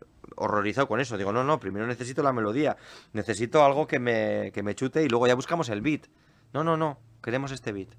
[0.42, 1.18] horrorizado con eso.
[1.18, 2.78] Digo, no, no, primero necesito la melodía,
[3.14, 6.08] necesito algo que me, que me chute y luego ya buscamos el beat.
[6.54, 7.90] No, no, no, queremos este beat.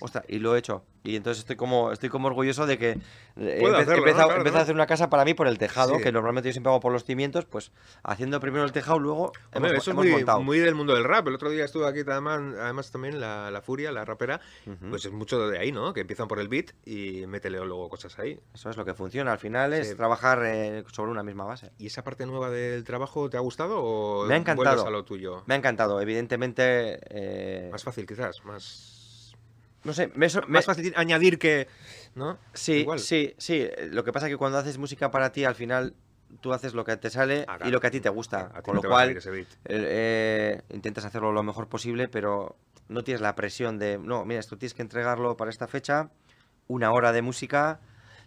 [0.00, 0.84] Ostras, y lo he hecho.
[1.04, 2.98] Y entonces estoy como, estoy como orgulloso de que eh,
[3.36, 4.26] he Puedo empe- hacerlo, empezado, ¿no?
[4.26, 4.58] Claro, empezado ¿no?
[4.58, 6.02] a hacer una casa para mí por el tejado, Sí.
[6.02, 7.70] que normalmente yo siempre hago por los cimientos, pues
[8.02, 10.42] haciendo primero el tejado, luego Hombre, hemos, eso es muy, montado.
[10.42, 11.28] muy del mundo del rap.
[11.28, 14.40] El otro día estuve aquí, además, además también la, la Furia, la rapera,
[14.90, 15.92] pues es mucho de ahí, ¿no?
[15.92, 18.40] Que empiezan por el beat y métele luego cosas ahí.
[18.52, 19.30] Eso es lo que funciona.
[19.32, 19.94] Al final es Sí.
[19.94, 21.70] trabajar eh, sobre una misma base.
[21.78, 24.84] ¿Y esa parte nueva del trabajo te ha gustado o Me ha encantado.
[24.84, 25.44] a lo tuyo?
[25.46, 26.00] Me ha encantado.
[26.00, 28.94] Evidentemente, eh, Más fácil quizás, más...
[29.86, 31.68] no sé, me, so- me- Más fácil añadir que...
[32.14, 32.38] ¿No?
[32.52, 32.98] Sí, Igual.
[32.98, 33.66] sí, sí.
[33.90, 35.94] Lo que pasa es que cuando haces música para ti, al final
[36.40, 38.50] tú haces lo que te sale Ah, y lo que a ti te gusta.
[38.52, 42.56] A ti con no lo cual, eh, eh, intentas hacerlo lo mejor posible, pero
[42.88, 46.10] no tienes la presión de, no, mira, esto tienes que entregarlo para esta fecha,
[46.68, 47.80] una hora de música.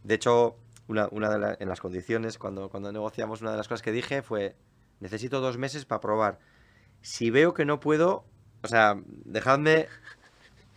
[0.03, 0.55] De hecho,
[0.87, 3.91] una, una de la- en las condiciones, cuando, cuando negociamos, una de las cosas que
[3.91, 4.55] dije fue,
[4.99, 6.39] necesito dos meses para probar.
[7.01, 8.25] Si veo que no puedo,
[8.63, 9.87] o sea, dejadme...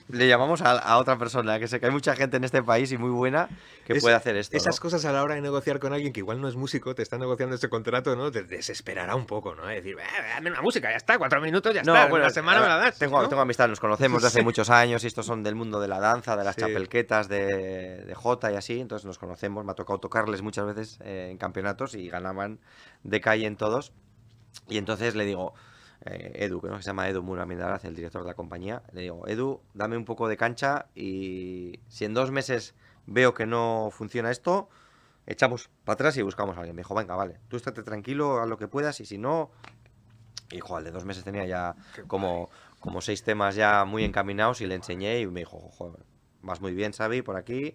[0.09, 2.91] Le llamamos a, a otra persona, que sé que hay mucha gente en este país
[2.93, 3.49] y muy buena
[3.87, 4.57] que Es- puede hacer esto.
[4.57, 4.83] Esas ¿no?
[4.83, 7.19] cosas a la hora de negociar con alguien que igual no es músico, te está
[7.19, 8.31] negociando ese contrato, ¿no?
[8.31, 9.67] Te desesperará un poco, ¿no?
[9.67, 10.03] Decir, "Eh,
[10.35, 12.77] dame una música, ya está, cuatro minutos, ya No, está, bueno, una semana me ver,
[12.77, 12.99] la das.
[12.99, 13.29] Tengo, ¿no?
[13.29, 15.99] tengo amistad, nos conocemos de hace muchos años y estos son del mundo de la
[16.01, 16.61] danza, de las Sí.
[16.63, 20.99] chapelquetas de, de Jota y así, entonces nos conocemos, me ha tocado tocarles muchas veces
[21.05, 22.59] eh, en campeonatos y ganaban
[23.03, 23.93] de calle en todos.
[24.69, 25.55] Y entonces le digo,
[26.05, 26.77] eh, Edu, que ¿no?
[26.79, 27.47] se llama Edu Mura
[27.83, 32.05] el director de la compañía, le digo, Edu, dame un poco de cancha y si
[32.05, 32.75] en dos meses
[33.07, 34.69] veo que no funciona esto,
[35.27, 36.77] echamos para atrás y buscamos a alguien.
[36.77, 39.51] Me dijo, venga, vale, tú estate tranquilo, haz lo que puedas y si no...
[40.51, 41.75] Y jo, al de dos meses tenía ya
[42.07, 46.05] como, como seis temas ya muy encaminados y le enseñé y me dijo, joder,
[46.43, 47.75] vas muy bien, Xavi, por aquí.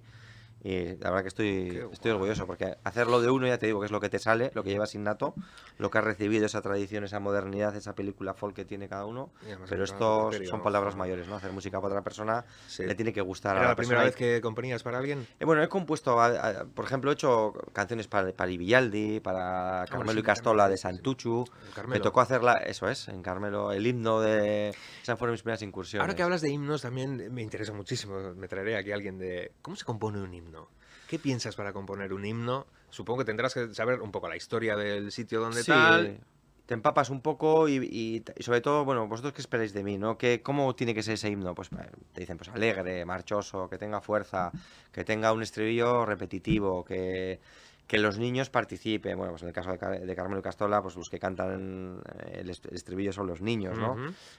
[0.63, 3.79] Y la verdad que estoy, Qué estoy orgulloso porque hacerlo de uno, ya te digo,
[3.79, 5.35] que es lo que te sale, lo que llevas innato,
[5.77, 9.31] lo que has recibido, esa tradición, esa modernidad, esa película folk que tiene cada uno.
[9.69, 11.35] Pero estos son palabras mayores, ¿no?
[11.35, 12.83] Hacer música para otra persona Sí.
[12.83, 15.27] le tiene que gustar a ¿Era la, la primera vez que componías para alguien?
[15.39, 16.27] eh, bueno, he compuesto, a-
[16.61, 20.65] a- por ejemplo, he hecho canciones para, para Ibillaldi, para Carmelo Ah, sí, y Castola
[20.65, 20.81] sí, de sí.
[20.83, 21.45] Santuchu.
[21.61, 22.03] El Me Carmelo.
[22.03, 24.69] tocó hacerla, eso es, en Carmelo, el himno de...
[25.01, 26.01] Esas fueron mis primeras incursiones.
[26.01, 28.33] Ahora que hablas de himnos también me interesa muchísimo.
[28.35, 29.51] Me traeré aquí a alguien de...
[29.61, 30.56] ¿Cómo se compone un himno?
[31.07, 32.67] ¿Qué piensas para componer un himno?
[32.89, 36.19] Supongo que tendrás que saber un poco la historia del sitio donde Sí, tal.
[36.65, 39.97] te empapas un poco y, y- y sobre todo, bueno, vosotros qué esperáis de mí,
[39.97, 40.17] ¿no?
[40.17, 41.55] ¿Qué, ¿Cómo tiene que ser ese himno?
[41.55, 41.69] Pues
[42.13, 44.51] te dicen, pues alegre, marchoso, que tenga fuerza,
[44.91, 47.39] que tenga un estribillo repetitivo, que,
[47.87, 49.17] que los niños participen.
[49.17, 52.01] Bueno, pues en el caso de, Car- de Carmelo y Castola, pues los que cantan
[52.25, 53.95] eh, el est- el estribillo son los niños, ¿no?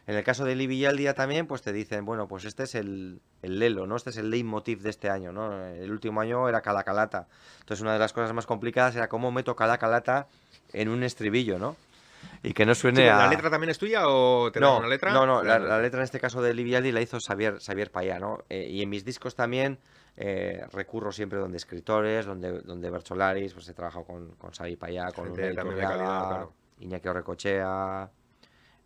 [0.06, 2.74] En el caso de Livi y Aldía también, pues te dicen, bueno, pues este es
[2.74, 3.96] el, el lelo, ¿no?
[3.96, 5.64] Este es el leitmotiv de este año, ¿no?
[5.66, 7.26] El último año era Calacalata.
[7.60, 10.26] Entonces una de las cosas más complicadas era cómo meto Calacalata
[10.74, 11.74] en un estribillo, ¿no?
[12.42, 13.16] Y que no suene Sí, a...
[13.16, 15.12] ¿La letra también es tuya o te no, una letra?
[15.12, 17.90] no, no, la, letra en este caso de Livi y Aldi la hizo Xavier, Xavier
[17.90, 18.44] Payá, ¿no?
[18.50, 19.78] Eh, y en mis discos también
[20.20, 25.12] eh, recurro siempre donde escritores, donde, donde Bercholaris, pues he trabajado con, con Xavi Payá,
[25.12, 26.52] con calidad, claro.
[26.80, 28.10] Iñaki Orrecochea,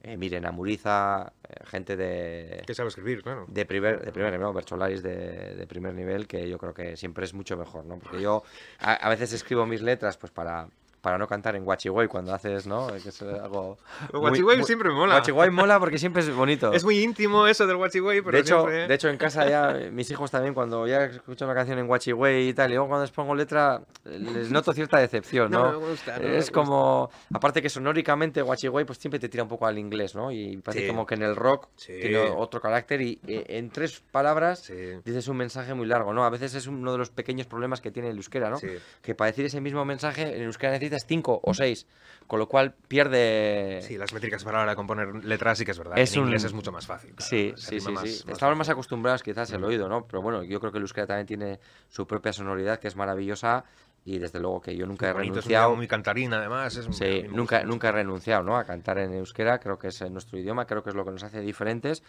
[0.03, 3.47] eh, Miren Amuriza, eh, gente de, Que sabe escribir, claro.
[3.49, 4.53] de primer, de primer nivel.
[4.53, 7.99] Bercholaris de, de primer nivel, que yo creo que siempre es mucho mejor, ¿no?
[7.99, 8.43] Porque yo
[8.79, 10.69] a, a veces escribo mis letras pues para,
[11.03, 12.87] para no cantar en guachigüey cuando haces, ¿no?
[12.87, 13.77] Que es algo...
[14.13, 15.17] Guachigüey muy- siempre me mola.
[15.17, 16.73] Guachigüey mola porque siempre es bonito.
[16.73, 19.77] Es muy íntimo eso del guachigüey, pero de, hecho, siempre- de hecho, en casa ya,
[19.79, 22.89] eh, mis hijos también, cuando ya escuchan una canción en guachigüey y tal, y luego
[22.89, 25.73] cuando les pongo letra, les noto cierta decepción, ¿no?
[25.73, 26.53] No me gusta, no me es gusta.
[26.53, 30.31] como, aparte que sonóricamente guachigüey, pues siempre te tira un poco al inglés, ¿no?
[30.31, 30.89] Y parece Sí.
[30.89, 31.95] como que en el rock Sí.
[32.01, 36.25] tiene otro carácter y eh, en tres palabras Sí, dices un mensaje muy largo, ¿no?
[36.25, 38.59] A veces es uno de los pequeños problemas que tiene el euskera, ¿no?
[39.03, 41.87] Que para decir ese mismo mensaje en euskera necesitas cinco o seis,
[42.27, 43.81] con lo cual pierde...
[43.83, 45.99] Sí, las métricas para ahora componer letras sí que es verdad.
[45.99, 47.15] Es en inglés un- es mucho más fácil.
[47.15, 48.23] claro, Sí, sí, sí, más- sí.
[48.27, 49.65] más Estamos más acostumbrados quizás al Mm.
[49.65, 50.07] oído, ¿no?
[50.07, 53.65] Pero bueno, yo creo que el euskera también tiene su propia sonoridad que es maravillosa
[54.05, 55.65] y desde luego que yo nunca he es renunciado.
[55.67, 56.77] idioma muy cantarín, además.
[56.77, 58.57] Es, Sí, nunca, nunca he renunciado ¿no?
[58.57, 61.23] a cantar en euskera, creo que es nuestro idioma, creo que es lo que nos
[61.23, 62.03] hace diferentes.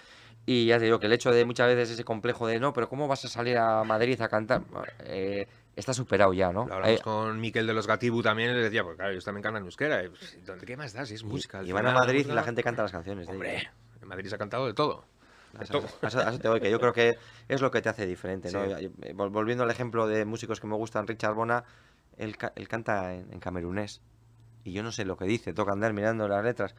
[0.45, 2.89] Y ya te digo que el hecho de muchas veces ese complejo de no, pero
[2.89, 4.63] ¿cómo vas a salir a Madrid a cantar?
[5.05, 6.65] Eh, está superado ya, ¿no?
[6.67, 9.23] Lo hablamos Eh, con Miquel de los Gatibu también, y le decía, pues claro, ellos
[9.25, 10.03] también cantan euskera.
[10.03, 11.05] y, pues, ¿dónde- ¿Qué más da?
[11.05, 11.63] Si es música.
[11.63, 13.27] y van a Madrid y la gente canta las canciones.
[13.27, 13.69] Hombre,
[14.01, 15.05] en Madrid se ha cantado de todo.
[15.57, 15.87] De eso, todo.
[16.01, 18.65] a eso- te voy, que yo creo que es lo que te hace diferente, ¿no?
[18.77, 18.85] Sí.
[19.03, 21.63] Eh, vol- Volviendo al ejemplo de músicos que me gustan, Richard Bona,
[22.17, 22.35] él
[22.67, 24.01] canta en, en camerunés.
[24.63, 26.73] Y yo no sé lo que dice, toca andar mirando las letras.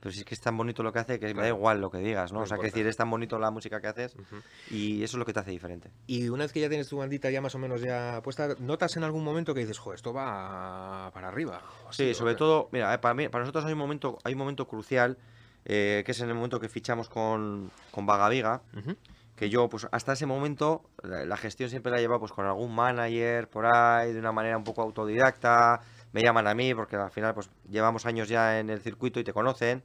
[0.00, 1.56] Pero si es que es tan bonito lo que hace que me da Claro.
[1.56, 2.38] igual lo que digas, ¿no?
[2.38, 4.42] No o sea, que decir, es tan bonito la música que haces Ujú.
[4.70, 5.90] y eso es lo que te hace diferente.
[6.06, 8.96] Y una vez que ya tienes tu bandita ya más o menos ya puesta, ¿notas
[8.96, 11.62] en algún momento que dices, joder, esto va para arriba?
[11.88, 14.38] así, Sí, sobre todo, mira, eh, para mí, para nosotros hay un momento, hay un
[14.38, 15.18] momento crucial,
[15.64, 18.96] eh, que es en el momento que fichamos con, con Vagaviga, Ujú.
[19.36, 22.46] que yo, pues hasta ese momento, la, la gestión siempre la he llevado pues con
[22.46, 25.80] algún manager por ahí, de una manera un poco autodidacta,
[26.12, 29.24] me llaman a mí porque al final pues llevamos años ya en el circuito y
[29.24, 29.82] te conocen,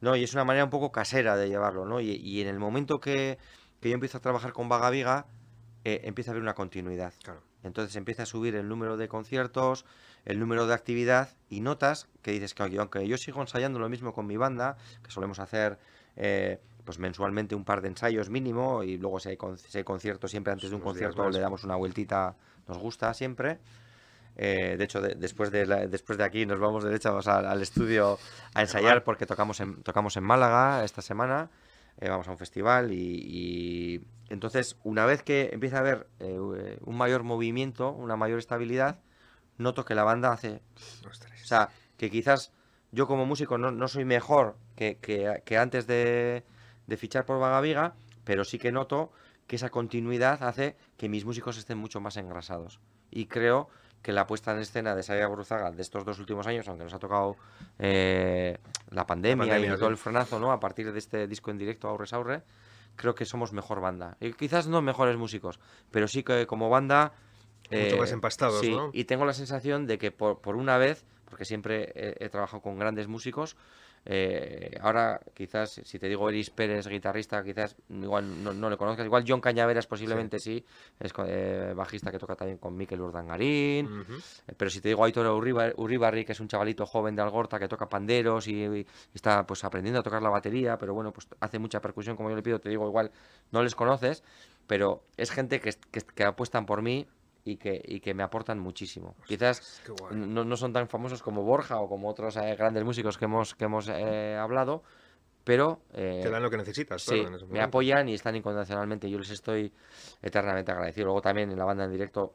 [0.00, 0.16] ¿no?
[0.16, 2.00] Y es una manera un poco casera de llevarlo, ¿no?
[2.00, 3.38] Y, y en el momento que,
[3.80, 5.26] que yo empiezo a trabajar con Vaga Viga,
[5.84, 7.12] eh, empieza a haber una continuidad.
[7.22, 7.42] Claro.
[7.64, 9.84] Entonces empieza a subir el número de conciertos,
[10.24, 14.12] el número de actividad y notas que dices que aunque yo sigo ensayando lo mismo
[14.14, 15.78] con mi banda, que solemos hacer
[16.16, 19.84] eh, pues mensualmente un par de ensayos mínimo y luego si hay, con- si hay
[19.84, 22.36] conciertos siempre antes de un concierto le damos una vueltita,
[22.68, 23.58] nos gusta siempre.
[24.40, 27.60] Eh, de hecho, de- después, de la- después de aquí nos vamos derechos al, al
[27.60, 28.18] estudio
[28.54, 31.50] a ensayar porque tocamos en, tocamos en Málaga esta semana.
[32.00, 32.96] eh, vamos a un festival y,
[33.26, 39.00] y entonces una vez que empieza a haber eh, un mayor movimiento, una mayor estabilidad,
[39.56, 40.62] noto que la banda hace
[41.10, 41.42] Ostras.
[41.42, 42.52] o sea, que quizás
[42.92, 46.44] yo como músico no, no soy mejor que, que- que antes de,
[46.86, 49.10] de fichar por Vagaviga, pero sí que noto
[49.48, 52.80] que esa continuidad hace que mis músicos estén mucho más engrasados.
[53.10, 53.70] Y creo
[54.02, 56.92] que la puesta en escena de Saga Bruzaga de estos dos últimos años, aunque nos
[56.92, 57.36] ha tocado
[57.78, 58.58] eh,
[58.90, 59.92] la, pandemia pandemia, y todo sí.
[59.92, 60.52] el frenazo, ¿no?
[60.52, 62.42] A partir de este disco en directo, Aurre Saurre,
[62.96, 64.16] creo que somos mejor banda.
[64.20, 65.58] Y quizás no mejores músicos,
[65.90, 67.12] pero sí que como banda...
[67.70, 68.90] Mucho más eh, empastados, sí, ¿no?
[68.94, 72.62] y tengo la sensación de que por, por una vez, porque siempre he, he trabajado
[72.62, 73.56] con grandes músicos,
[74.04, 79.04] eh, ahora quizás, si te digo Eris Pérez, guitarrista, quizás igual no, no le conozcas,
[79.04, 80.64] igual John Cañaveras posiblemente sí,
[80.98, 83.86] es eh, bajista que toca también con Mikel Urdangarín,
[84.48, 87.58] eh, pero si te digo Aitor Uribar- Uribarri, que es un chavalito joven de Algorta
[87.58, 91.28] que toca panderos y, y está pues aprendiendo a tocar la batería, pero bueno, pues
[91.40, 93.10] hace mucha percusión como yo le pido, te digo igual
[93.50, 94.22] no les conoces,
[94.66, 97.06] pero es gente que, que, que apuestan por mí
[97.48, 99.16] y que, y que me aportan muchísimo.
[99.26, 103.24] Quizás no, no son tan famosos como Borja o como otros eh, grandes músicos que
[103.24, 104.82] hemos, que hemos eh, hablado,
[105.44, 109.08] pero eh, Te dan lo que necesitas, sí, claro, me apoyan y están incondicionalmente.
[109.08, 109.72] Yo les estoy
[110.20, 111.06] eternamente agradecido.
[111.06, 112.34] Luego también en la banda en directo,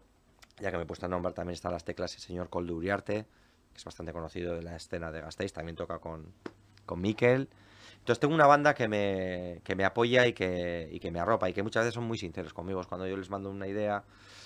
[0.59, 3.25] ya que me he puesto a nombrar, también están las teclas el señor Coldo Uriarte,
[3.71, 6.33] que es bastante conocido de la escena de Gasteiz, también toca con,
[6.87, 7.49] con Mikel.
[7.99, 11.49] Entonces tengo una banda que me, que me apoya y que, y que me arropa
[11.49, 12.81] y que muchas veces son muy sinceros conmigo.
[12.89, 14.03] Cuando yo les mando una idea,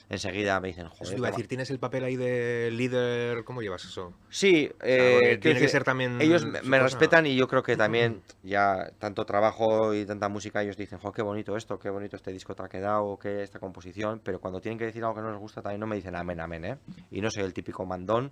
[0.09, 1.37] enseguida me dicen, Eso joder, te iba a toma".
[1.37, 3.43] decir, ¿tienes el papel ahí de líder?
[3.43, 4.13] ¿Cómo llevas eso?
[4.29, 6.21] Sí, O sea, eh, tiene que decir, ser también.
[6.21, 6.83] ellos me, cosa.
[6.83, 11.11] respetan y yo creo que también ya tanto trabajo y tanta música ellos dicen, jo,
[11.11, 14.59] qué bonito esto, qué bonito este disco te ha quedado, qué esta composición, pero cuando
[14.61, 16.77] tienen que decir algo que no les gusta también no me dicen amén, amén, ¿eh?
[17.11, 18.31] Y no soy el típico mandón,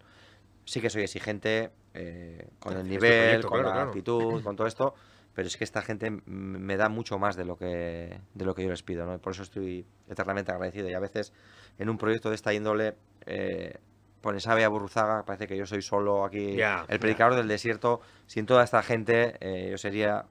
[0.66, 3.90] sí que soy exigente eh, con el nivel, proyecto, con claro, la claro.
[3.90, 4.96] actitud, con todo esto,
[5.36, 8.64] pero es que esta gente me da mucho más de lo que de lo que
[8.64, 9.20] yo les pido, ¿no?
[9.20, 11.34] Por eso estoy eternamente agradecido y a veces
[11.78, 12.96] en un proyecto de esta índole
[13.26, 13.78] eh,
[14.22, 18.64] pones a Burruzaga, parece que yo soy solo aquí el predicador del desierto, sin toda
[18.64, 20.26] esta gente eh, yo sería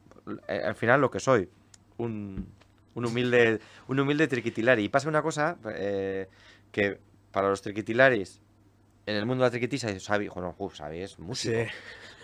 [0.49, 1.49] eh, al final lo que soy,
[1.99, 2.49] un,
[2.95, 4.85] un humilde un humilde triquitilari.
[4.85, 6.29] Y pasa una cosa eh,
[6.73, 6.99] que
[7.31, 8.41] para los triquitilaris
[9.07, 11.55] en el mundo de la triquitisa, Xavi, bueno, Xavi es músico.
[11.55, 11.67] Sí.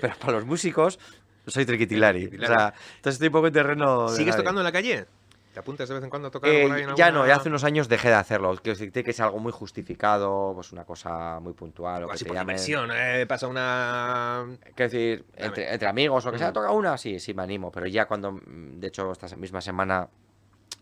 [0.01, 0.99] Pero para los músicos,
[1.47, 2.27] soy triquitilari.
[2.27, 4.11] O sea, entonces estoy un poco en terreno.
[4.11, 4.43] de ¿Sigues nadie.
[4.43, 5.07] tocando en la calle?
[5.53, 7.35] ¿Te apuntas de vez en cuando a tocar Eh, por ahí en Ya no, ya
[7.35, 8.51] hace unos años dejé de hacerlo.
[8.63, 12.05] Quiero decirte que es algo muy justificado, pues una cosa muy puntual.
[12.05, 12.55] O que Así por llamen.
[12.55, 14.47] diversión, eh, pasa una...
[14.77, 17.73] Quiero decir, entre, entre amigos o que sea, toca una, sí, sí me animo.
[17.73, 20.09] Pero ya cuando, de hecho, esta misma semana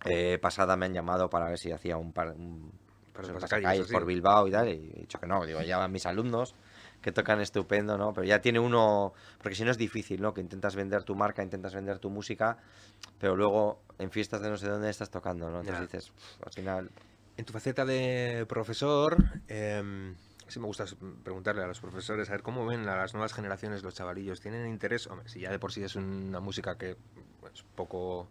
[0.04, 2.70] eh, pasada me han llamado para ver si hacía un par un,
[3.14, 4.68] pues, por Bilbao y tal.
[4.68, 6.54] Y he dicho que no, digo, ya van mis alumnos
[7.02, 8.12] que tocan estupendo, ¿no?
[8.12, 10.34] Pero ya tiene uno, porque si no es difícil, ¿no?
[10.34, 12.58] Que intentas vender tu marca, intentas vender tu música,
[13.18, 15.60] pero luego en fiestas de no sé dónde estás tocando, ¿no?
[15.60, 16.90] Entonces dices, "Uf, al final,
[17.36, 20.12] En tu faceta de profesor, eh,
[20.48, 20.86] sí me gusta
[21.22, 24.40] preguntarle a los profesores a ver cómo ven a las nuevas generaciones los chavalillos.
[24.40, 25.06] ¿Tienen interés?
[25.06, 26.96] Hombre, si ya de por sí es una música que
[27.54, 28.28] es poco,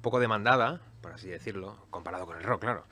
[0.00, 2.86] poco demandada, por así decirlo, comparado con el rock, claro.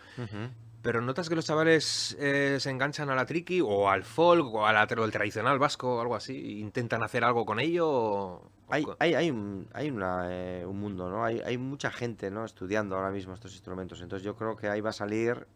[0.85, 4.67] Pero ¿notas que los chavales eh, se enganchan a la triqui o al folk o
[4.67, 6.61] al tradicional vasco o algo así?
[6.61, 7.89] ¿Intentan hacer algo con ello?
[7.91, 11.25] o- Hay, hay, hay, un, hay una, eh, un mundo, ¿no?
[11.25, 12.45] Hay, hay mucha gente, ¿no?
[12.45, 14.03] Estudiando ahora mismo estos instrumentos.
[14.03, 15.47] Entonces yo creo que ahí va a salir,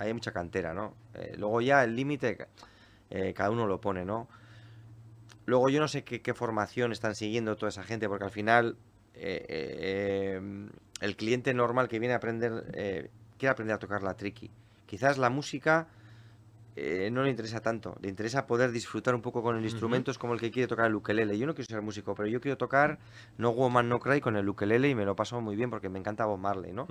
[0.00, 0.92] hay mucha cantera, ¿no?
[1.14, 2.48] Eh, luego ya el límite,
[3.36, 4.26] cada uno lo pone, ¿no?
[5.46, 8.76] Luego yo no sé qué, qué formación están siguiendo toda esa gente, porque al final
[9.14, 10.42] el
[11.16, 14.50] cliente normal que viene a aprender, quiere aprender a tocar la triqui.
[14.86, 15.86] Quizás la música
[16.80, 20.18] eh, no le interesa tanto, le interesa poder disfrutar un poco con el instrumento, es
[20.18, 21.36] como el que quiere tocar el ukelele.
[21.36, 22.98] Yo no quiero ser músico, pero yo quiero tocar
[23.36, 25.98] No Woman No Cry con el ukelele y me lo paso muy bien porque me
[25.98, 26.86] encanta Bob Marley, ¿no?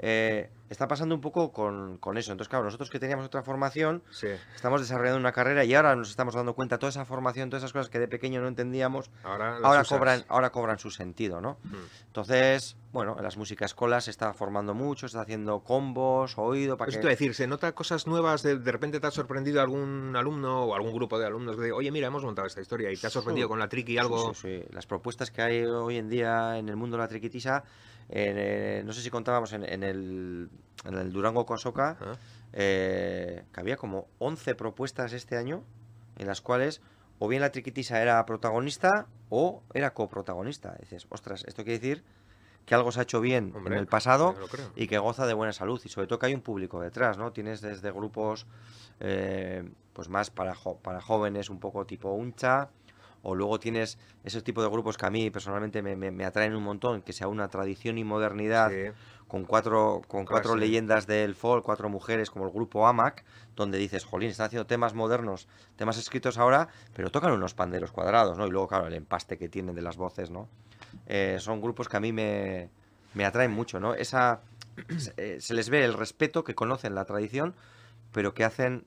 [0.00, 2.32] Eh, está pasando un poco con, con eso.
[2.32, 4.26] Entonces, claro, nosotros que teníamos otra formación, Sí.
[4.56, 7.72] estamos desarrollando una carrera y ahora nos estamos dando cuenta toda esa formación, todas esas
[7.72, 11.58] cosas que de pequeño no entendíamos, Ahora, cobran, ahora cobran su sentido, ¿no?
[11.62, 11.74] Mm.
[12.08, 16.76] Entonces, bueno, en las músicas escolas se está formando mucho, se está haciendo combos, oído,
[16.76, 17.08] para Pues que...
[17.08, 18.42] decir, ¿se nota cosas nuevas?
[18.42, 21.90] De, de repente te ha sorprendido algún alumno o algún grupo de alumnos de, oye,
[21.90, 23.50] mira, hemos montado esta historia y te ha sorprendido Sí.
[23.50, 24.34] con la triqui algo...
[24.34, 27.64] Sí, sí, Las propuestas que hay hoy en día en el mundo de la triquitisa,
[28.10, 30.50] eh, no sé si contábamos en, en el,
[30.84, 32.16] en el Durango Cosoca, Ah,
[32.52, 35.64] eh, que había como 11 propuestas este año
[36.18, 36.82] en las cuales
[37.18, 40.76] o bien la triquitisa era protagonista o era coprotagonista.
[40.80, 42.04] Dices, ostras, esto quiere decir
[42.66, 44.34] que algo se ha hecho bien Hombre, en el pasado
[44.76, 47.32] y que goza de buena salud y sobre todo que hay un público detrás, ¿no?
[47.32, 48.46] Tienes desde grupos
[49.00, 52.70] eh, pues más para, jo- para jóvenes, un poco tipo uncha,
[53.22, 56.54] o luego tienes ese tipo de grupos que a mí personalmente me, me- me atraen
[56.54, 58.90] un montón, que sea una tradición y modernidad Sí.
[59.28, 63.24] con cuatro, con cuatro leyendas del folk, cuatro mujeres, como el grupo AMAC,
[63.56, 65.46] donde dices, jolín, están haciendo temas modernos,
[65.76, 68.46] temas escritos ahora, pero tocan unos panderos cuadrados, ¿no?
[68.46, 70.48] Y luego, claro, el empaste que tienen de las voces, ¿no?
[71.06, 72.70] Eh, son grupos que a mí me,
[73.14, 73.94] me atraen mucho, ¿no?
[73.94, 74.40] Esa,
[74.98, 77.54] se, eh, se les ve el respeto, que conocen la tradición,
[78.12, 78.86] pero que hacen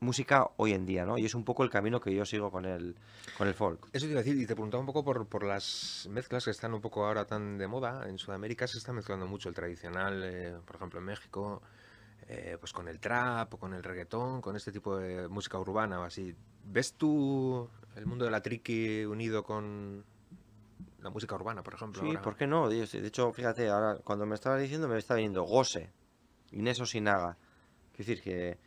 [0.00, 1.16] música hoy en día, ¿no?
[1.16, 2.96] Y es un poco el camino que yo sigo con el,
[3.38, 3.86] con el folk.
[3.92, 6.50] Eso te iba a decir, y te preguntaba un poco por, por las mezclas que
[6.50, 8.08] están un poco ahora tan de moda.
[8.08, 11.62] En Sudamérica se está mezclando mucho el tradicional, eh, por ejemplo en México,
[12.58, 16.04] pues con el trap, o con el reggaetón, con este tipo de música urbana o
[16.04, 16.34] así.
[16.64, 20.02] ¿Ves tú el mundo de la triqui unido con
[21.02, 22.00] la música urbana, por ejemplo?
[22.02, 22.22] Sí, ahora?
[22.22, 22.68] ¿por qué no?
[22.68, 25.90] Dios, De hecho, fíjate, ahora cuando me estaba diciendo me está viniendo Gose,
[26.52, 27.36] Inés Osinaga.
[27.94, 28.58] Quiero decir que...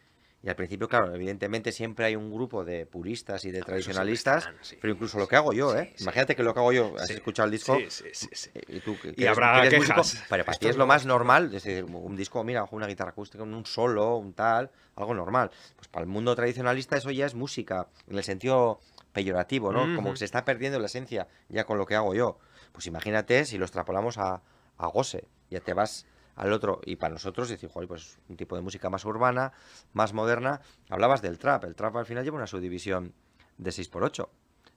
[0.43, 4.57] Y al principio, claro, evidentemente siempre hay un grupo de puristas y de tradicionalistas, están,
[4.61, 4.77] sí.
[4.79, 5.85] pero incluso lo que hago yo, ¿eh?
[5.87, 6.03] Sí, sí.
[6.03, 8.51] Imagínate que lo que hago yo, has Sí, escuchado el disco, Sí, sí, sí, sí.
[8.67, 10.23] y tú que, Y eres- habrá que músico, quejas.
[10.29, 13.43] pero para ti es lo más normal, es decir, un disco, mira, una guitarra acústica,
[13.43, 15.49] un solo, un tal, algo normal.
[15.77, 18.81] Pues para el mundo tradicionalista eso ya es música, en el sentido
[19.15, 19.95] peyorativo, ¿no?
[19.95, 22.37] Como que se está perdiendo la esencia ya con lo que hago yo.
[22.73, 24.41] Pues imagínate si lo extrapolamos a,
[24.77, 28.57] a Gose, ya te vas al otro, y para nosotros decir, joder, pues un tipo
[28.57, 29.53] de música más urbana,
[29.93, 30.59] más moderna.
[30.89, 33.13] Hablabas del trap, el trap al final lleva una subdivisión
[33.57, 34.27] de 6x8.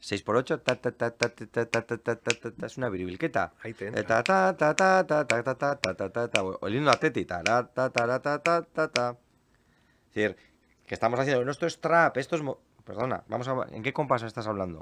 [0.01, 2.89] 6x8, ta, ta, ta, ta, ta, ta, ta, ta, ta, ta, ta, ta, es una
[2.89, 3.53] viribilqueta.
[3.65, 4.23] Ahí te Eh, entra.
[4.23, 7.25] ta, ta, ta, ta, ta, ta, ta, ta, ta, ta, ta, o el himno Atleti,
[7.25, 9.17] ta, ta, ta, ta, ta, ta, ta.
[10.11, 10.37] Es decir,
[10.87, 12.43] que estamos haciendo, no, esto es trap, esto es...
[12.89, 13.67] Perdona, vamos a...
[13.71, 14.79] ¿En qué compás estás hablando?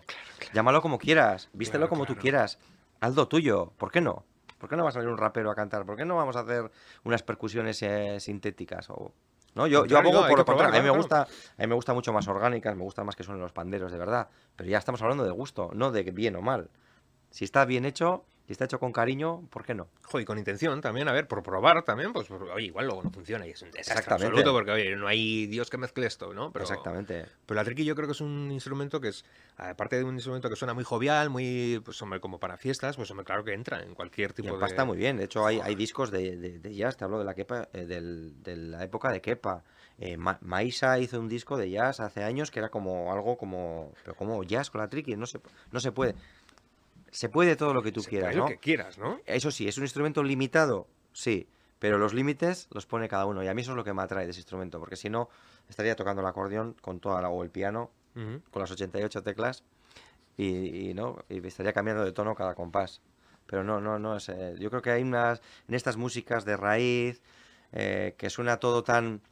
[0.55, 2.61] Llámalo como quieras, vístelo Claro, como tú quieras,
[3.01, 4.23] hazlo tuyo, ¿por qué no?
[4.59, 5.85] ¿Por qué no va a salir un rapero a cantar?
[5.85, 6.71] ¿Por qué no vamos a hacer
[7.03, 8.91] unas percusiones eh, sintéticas?
[8.91, 9.11] O...
[9.57, 10.79] No, yo, yo abogo por lo contrario.
[10.79, 13.25] A mí me gusta, a mí me gusta mucho más orgánicas, me gusta más que
[13.25, 14.29] suenen los panderos, de verdad.
[14.55, 16.71] Pero ya estamos hablando de gusto, no de bien o mal.
[17.31, 19.89] Si está bien hecho, si está hecho con cariño, ¿por qué no?
[20.05, 23.11] Joder, y con intención también, a ver, por probar también, pues oye, igual luego no
[23.11, 24.27] funciona y es un desastre Exactamente.
[24.27, 26.53] absoluto porque oye, no hay Dios que mezcle esto, ¿no?
[26.53, 27.27] Pero, Exactamente.
[27.45, 29.25] Pero la triqui yo creo que es un instrumento que es,
[29.57, 33.11] aparte de un instrumento que suena muy jovial, muy, pues hombre, como para fiestas, pues
[33.11, 34.55] hombre, claro que entra en cualquier Y tipo de...
[34.55, 35.17] empasta muy bien.
[35.17, 36.97] De hecho, hay, discos de, de, de jazz.
[36.97, 39.65] Te hablo de la, Kepa, eh, del- de la época de Kepa.
[39.99, 43.93] Eh, Ma- Maisa hizo un disco de jazz hace años que era como algo como...
[44.05, 45.17] Pero como jazz con la triqui.
[45.17, 45.41] No se,
[45.73, 46.15] no se puede.
[47.17, 48.43] Se puede todo lo que tú Se quieras, ¿no?
[48.43, 49.21] lo que quieras, ¿no?
[49.25, 51.49] Eso sí, es un instrumento limitado, sí,
[51.79, 54.03] pero los límites los pone cada uno y a mí eso es lo que me
[54.03, 55.31] atrae de ese instrumento, porque si no
[55.67, 57.91] estaría tocando el acordeón con toda la o el piano
[58.51, 59.65] con las 88 teclas
[60.37, 63.01] y, y no y estaría cambiando de tono cada compás.
[63.47, 64.29] Pero no, no, no es.
[64.29, 67.23] eh, yo creo que hay unas en estas músicas de raíz
[67.73, 69.23] eh, que suena todo tan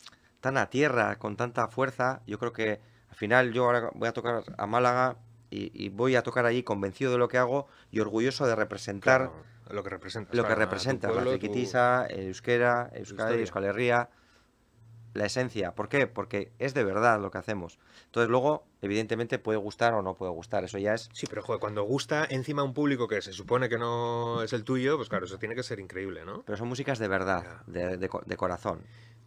[0.40, 2.22] tan a tierra, con tanta fuerza.
[2.26, 5.16] Yo creo que al final yo ahora voy a tocar a Málaga
[5.54, 9.30] y, y voy a tocar allí convencido de lo que hago y orgulloso de representar
[9.30, 10.36] Claro, lo que representa.
[10.36, 14.10] lo que representa la triquitisa, el euskera, euskadi, euskal herria,
[15.14, 15.74] la esencia.
[15.76, 16.06] ¿Por qué?
[16.08, 17.78] Porque es de verdad lo que hacemos.
[18.06, 20.64] Entonces luego, evidentemente, puede gustar o no puede gustar.
[20.64, 21.08] Eso ya es...
[21.12, 24.64] Sí, pero joder, cuando gusta encima un público que se supone que no es el
[24.64, 26.42] tuyo, pues claro, eso tiene que ser increíble, ¿no?
[26.42, 28.80] Pero son músicas de verdad, de, de de corazón.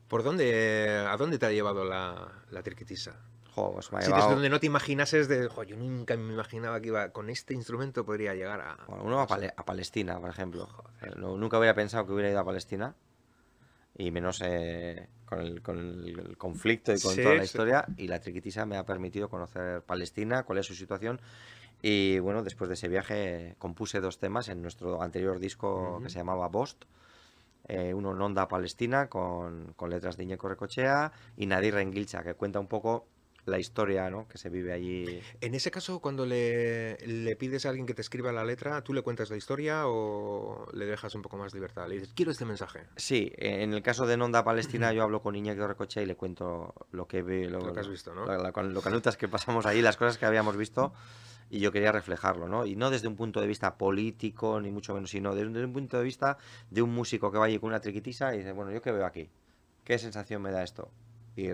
[0.09, 3.21] ¿Por dónde, a dónde te ha llevado la, la triquitisa?
[3.57, 7.09] Pues me ha donde no te imaginases de, jo, yo nunca me imaginaba que iba
[7.09, 8.77] con este instrumento podría llegar a...
[8.87, 9.27] Bueno, uno a,
[9.65, 10.69] Palestina, por ejemplo.
[11.01, 12.93] Eh, no- nunca hubiera pensado que hubiera ido a Palestina.
[13.95, 17.45] Y menos eh, con, el, con el conflicto y con Sí, toda la sí.
[17.45, 17.85] historia.
[17.97, 21.19] Y la triquitisa me ha permitido conocer Palestina, cuál es su situación.
[21.81, 26.19] Y bueno, después de ese viaje compuse dos temas en nuestro anterior disco que se
[26.19, 26.85] llamaba Bost.
[27.67, 32.35] Eh, uno en Onda Palestina con, con letras de Iñeco Recochea y Nadir Rengilcha, que
[32.35, 33.07] cuenta un poco
[33.47, 34.27] la historia ¿no?
[34.27, 35.21] que se vive allí.
[35.41, 38.93] En ese caso, cuando le, le pides a alguien que te escriba la letra, ¿tú
[38.93, 41.87] le cuentas la historia o le dejas un poco más libertad?
[41.87, 42.81] Le dices, quiero este mensaje.
[42.97, 46.73] Sí, en el caso de Nonda Palestina yo hablo con Iñaki Recochea y le cuento
[46.91, 48.25] lo que ve, Lo que has visto, ¿no?
[48.51, 50.93] con- lo canutas que pasamos ahí, las cosas que habíamos visto
[51.49, 52.65] y yo quería reflejarlo, ¿no?
[52.65, 55.97] Y no desde un punto de vista político, ni mucho menos, sino desde un punto
[55.97, 56.37] de vista
[56.69, 59.29] de un músico que vaya con una triquitisa y dice, bueno, ¿yo qué veo aquí?
[59.85, 60.91] ¿Qué sensación me da esto?
[61.37, 61.51] Y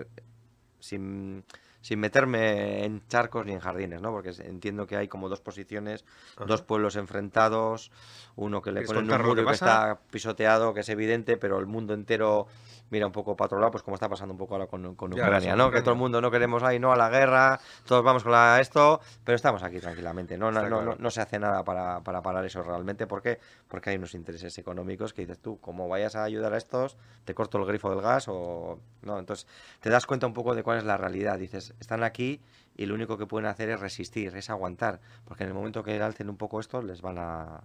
[0.80, 1.44] sin,
[1.84, 4.10] sin meterme en charcos ni en jardines, ¿no?
[4.10, 6.06] Porque entiendo que hay como dos posiciones,
[6.46, 7.92] dos pueblos enfrentados,
[8.36, 11.92] uno que le pone un muro que, está pisoteado, que es evidente, pero el mundo
[11.92, 12.46] entero
[12.90, 15.56] mira un poco para otro lado, pues como está pasando un poco ahora con, Ucrania,
[15.56, 15.70] ¿no?
[15.70, 18.60] Que todo el mundo no queremos ahí, no a la guerra, todos vamos con la,
[18.60, 22.44] esto, pero estamos aquí tranquilamente, no, no, no, no, se hace nada para, para, parar
[22.44, 23.40] eso realmente, ¿por qué?
[23.68, 27.34] Porque hay unos intereses económicos que dices tú, como vayas a ayudar a estos, te
[27.34, 28.78] corto el grifo del gas o...
[29.02, 29.46] No, entonces
[29.80, 32.40] te das cuenta un poco de cuál es la realidad, dices, están aquí
[32.76, 36.00] y lo único que pueden hacer es resistir, es aguantar, porque en el momento que
[36.00, 37.60] alcen un poco esto, les van a,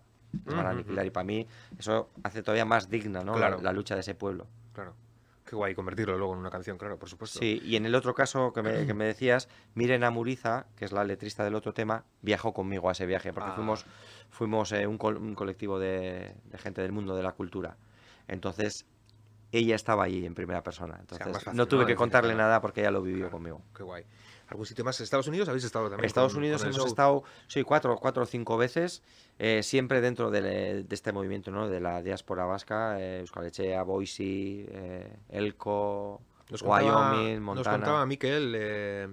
[0.46, 1.48] les van a aniquilar y para mí
[1.78, 3.38] eso hace todavía más digna ¿no?
[3.38, 4.48] la lucha de ese pueblo.
[4.74, 4.94] Claro.
[5.50, 7.40] Qué guay convertirlo luego en una canción, claro, por supuesto.
[7.40, 10.92] Sí, y en el otro caso que me, que me decías, Miren Amuriza, que es
[10.92, 13.56] la letrista del otro tema, viajó conmigo a ese viaje, porque ah.
[13.56, 13.84] fuimos,
[14.30, 17.78] fuimos eh, un, colectivo de, gente del mundo de la cultura.
[18.28, 18.86] Entonces,
[19.52, 20.98] ella estaba allí en primera persona.
[21.00, 23.62] Entonces, no tuve que contarle nada porque ella lo vivió conmigo.
[23.76, 24.06] Qué guay.
[24.50, 25.00] ¿Algún sitio más?
[25.00, 26.06] ¿Estados Unidos habéis estado también?
[26.06, 29.04] Estados Unidos hemos estado, sí, cuatro, cuatro o cinco veces,
[29.38, 31.68] eh, siempre dentro de, este movimiento, ¿no?
[31.68, 36.22] De la diáspora vasca, eh, Euskal Echea, Boise, eh, Elko,
[36.62, 37.70] Wyoming, Montana.
[37.70, 39.08] Nos contaba Miquel, eh,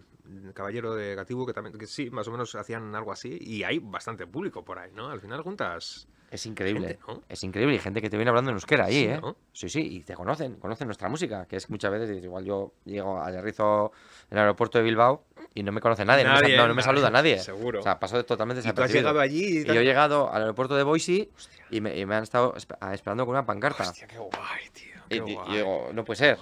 [0.55, 3.79] caballero de Gatibu, que también, que sí, más o menos hacían algo así, y hay
[3.79, 5.11] bastante público por ahí, ¿no?
[5.11, 6.99] Al final juntas es increíble.
[7.29, 7.77] Es increíble.
[7.77, 9.21] Y gente que te viene hablando en euskera ahí, ¿eh?
[9.53, 13.19] Sí, sí, y te conocen, conocen nuestra música, que es muchas veces, igual yo llego
[13.19, 13.93] a Aterrizo
[14.31, 15.25] en el aeropuerto de Bilbao
[15.55, 17.39] y no me conoce nadie, no, me, saluda nadie.
[17.39, 17.81] Seguro.
[17.81, 19.01] O sea, pasó totalmente desapercibido.
[19.01, 19.61] ¿Y tú has llegado allí?
[19.61, 21.31] Y, yo he llegado al aeropuerto de Boise
[21.71, 23.85] y me, han estado esperando con una pancarta.
[23.85, 24.95] Hostia, qué guay, tío.
[25.09, 25.21] y,
[25.53, 26.39] digo, no puede ser.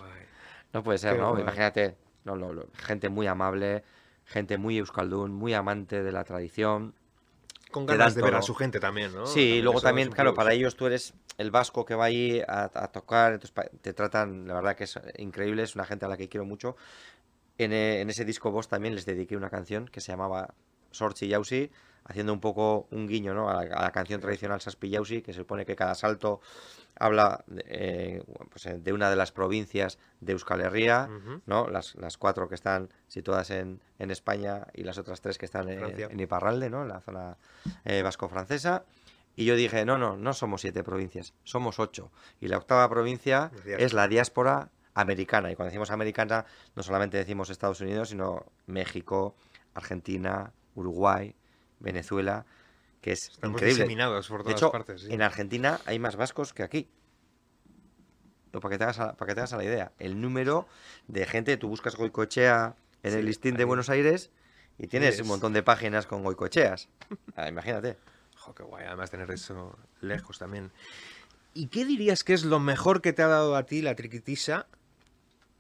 [0.72, 1.39] No puede ser, ¿no?
[1.39, 2.37] Imagínate, no,
[2.74, 3.85] gente muy amable,
[4.24, 6.95] gente muy euskaldun, muy amante de la tradición
[7.75, 9.27] con ganas de ver a su gente también, ¿no?
[9.27, 13.33] Sí, luego también, claro, para ellos tú eres el vasco que va ahí a, tocar,
[13.33, 16.45] entonces te tratan, la verdad que es increíble, es una gente a la que quiero
[16.45, 16.77] mucho.
[17.59, 20.55] En, eh, ese disco vos también les dediqué una canción que se llamaba
[20.95, 21.71] Sorchi Yausi,
[22.05, 23.51] haciendo un poco un guiño ¿no?
[23.51, 26.41] a, la, canción tradicional Saspi Yausi, que se supone que cada salto
[26.97, 31.09] habla eh, pues, de una de las provincias de Euskal Herria,
[31.47, 31.69] ¿no?
[31.69, 35.69] Las, las, cuatro que están situadas en, en, España y las otras tres que están
[35.69, 36.83] en, Iparralde, ¿no?
[36.83, 37.37] en la zona
[37.85, 38.85] eh, vasco-francesa.
[39.35, 42.13] Y yo dije, no, no, no somos siete provincias, somos ocho.
[42.41, 45.51] Y la octava provincia es la diáspora americana.
[45.51, 49.35] Y cuando decimos americana, no solamente decimos Estados Unidos, sino México,
[49.75, 51.35] Argentina, Uruguay,
[51.81, 52.47] Venezuela
[53.05, 53.85] que es increíble.
[53.85, 54.72] de hecho,
[55.11, 56.89] en Argentina hay más vascos que aquí.
[58.51, 59.93] Para que, te hagas para que te hagas la idea.
[59.99, 60.66] El número
[61.07, 64.31] de gente, tú buscas Goicoechea en el listín de Buenos Aires
[64.79, 66.89] y tienes un montón de páginas con Goicoecheas.
[67.37, 67.99] Ah, imagínate.
[68.57, 70.72] qué guay, además tener eso lejos también.
[71.53, 74.66] ¿Y qué dirías que es lo mejor que te ha dado a ti la triquitisa?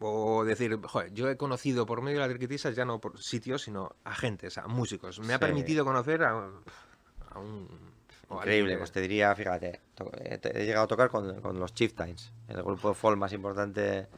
[0.00, 3.62] O decir, joder, yo he conocido por medio de la triquitisa ya no por sitios,
[3.62, 5.20] sino a gente, a músicos.
[5.20, 6.50] Me ha permitido conocer a
[8.30, 9.80] Increíble, pues te diría, fíjate,
[10.20, 14.08] eh, he llegado a tocar con, con los Chieftains, el grupo de folk más importante,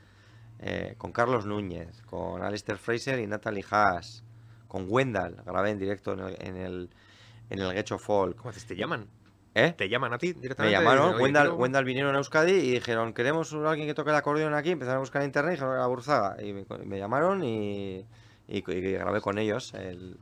[0.60, 4.24] eh, con Carlos Núñez, con Alistair Fraser y Natalie Haas,
[4.68, 6.90] con Wendell, grabé en directo en el, en el,
[7.50, 8.36] en el Gecho Folk.
[8.36, 9.08] ¿Cómo ¿Te llaman?
[9.58, 9.72] ¿Eh?
[9.74, 10.76] ¿Te llaman a ti directamente?
[10.76, 14.52] Me llamaron, Wendell, Wendell, vinieron a Euskadi y dijeron, queremos alguien que toque el acordeón
[14.52, 16.36] aquí, empezaron a buscar en internet y dijeron, la Burzaga.
[16.44, 18.04] Y me, llamaron y,
[18.48, 20.18] y, grabé con ellos el,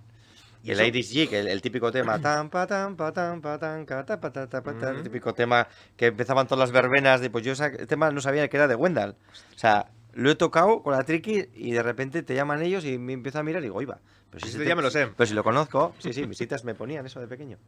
[0.62, 4.20] y el Irish Jig, el, típico tema, tan, pa, tan, pa, tan, pa, tan, ta,
[4.20, 5.66] pa, ta, pa, el típico tema
[5.96, 8.76] que empezaban todas las verbenas de, pues yo ese tema no sabía que era de
[8.76, 9.10] Wendell.
[9.10, 12.98] O sea, lo he tocado con la triqui y de repente te llaman ellos y
[12.98, 13.98] me empiezo a mirar y digo, iba.
[14.30, 15.08] Pero si ya me lo sé.
[15.16, 17.58] Pero si lo conozco, sí, sí, mis citas me ponían eso de pequeño.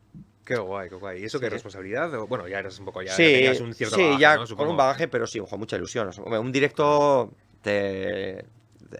[0.44, 1.22] Qué guay, qué guay.
[1.22, 2.10] ¿Y eso qué responsabilidad?
[2.28, 5.06] Bueno, ya eres un poco, ya, sí, tenías un cierto Sí, ya con un bagaje,
[5.08, 6.10] pero sí, ojo, mucha ilusión.
[6.24, 7.32] un directo
[7.62, 8.44] te,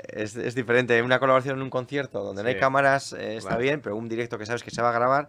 [0.08, 1.00] es, diferente.
[1.02, 4.38] Una colaboración en un concierto donde no hay cámaras eh, está bien, pero un directo
[4.38, 5.28] que sabes que se va a grabar,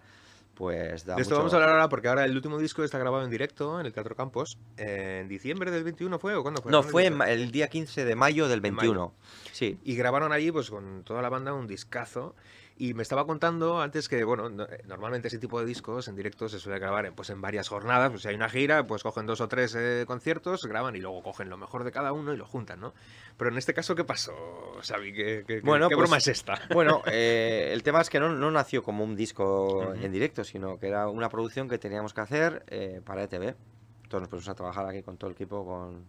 [0.57, 3.23] pues da De esto vamos a hablar ahora porque ahora el último disco está grabado
[3.23, 4.57] en directo en el Teatro Campos.
[4.77, 6.71] ¿En diciembre del 21 fue o cuándo fue?
[6.71, 9.13] No, fue el día 15 de mayo del 21.
[9.51, 9.77] Sí.
[9.83, 12.35] Y grabaron allí pues con toda la banda un discazo.
[12.79, 16.47] Y me estaba contando antes que, bueno, eh, normalmente ese tipo de discos en directo
[16.47, 18.11] se suele grabar en, pues, en varias jornadas.
[18.11, 21.23] Pues si hay una gira, pues cogen dos o tres eh, conciertos, graban y luego
[21.23, 22.93] cogen lo mejor de cada uno y lo juntan, ¿no?
[23.35, 24.33] Pero en este caso, ¿qué pasó,
[24.81, 25.11] Xavi?
[25.11, 26.61] ¿Qué, bueno, ¿qué pues, broma es esta?
[26.71, 30.77] Bueno, eh, el tema es que no, no nació como un disco en directo, sino
[30.77, 33.55] que era una producción que teníamos que hacer para ETV.
[34.03, 36.05] Entonces nos pusimos a trabajar aquí con todo el equipo, con,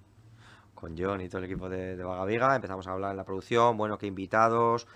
[0.74, 2.54] con John y todo el equipo de, de Vaga Viga.
[2.54, 4.86] Empezamos a hablar en la producción, bueno, qué invitados,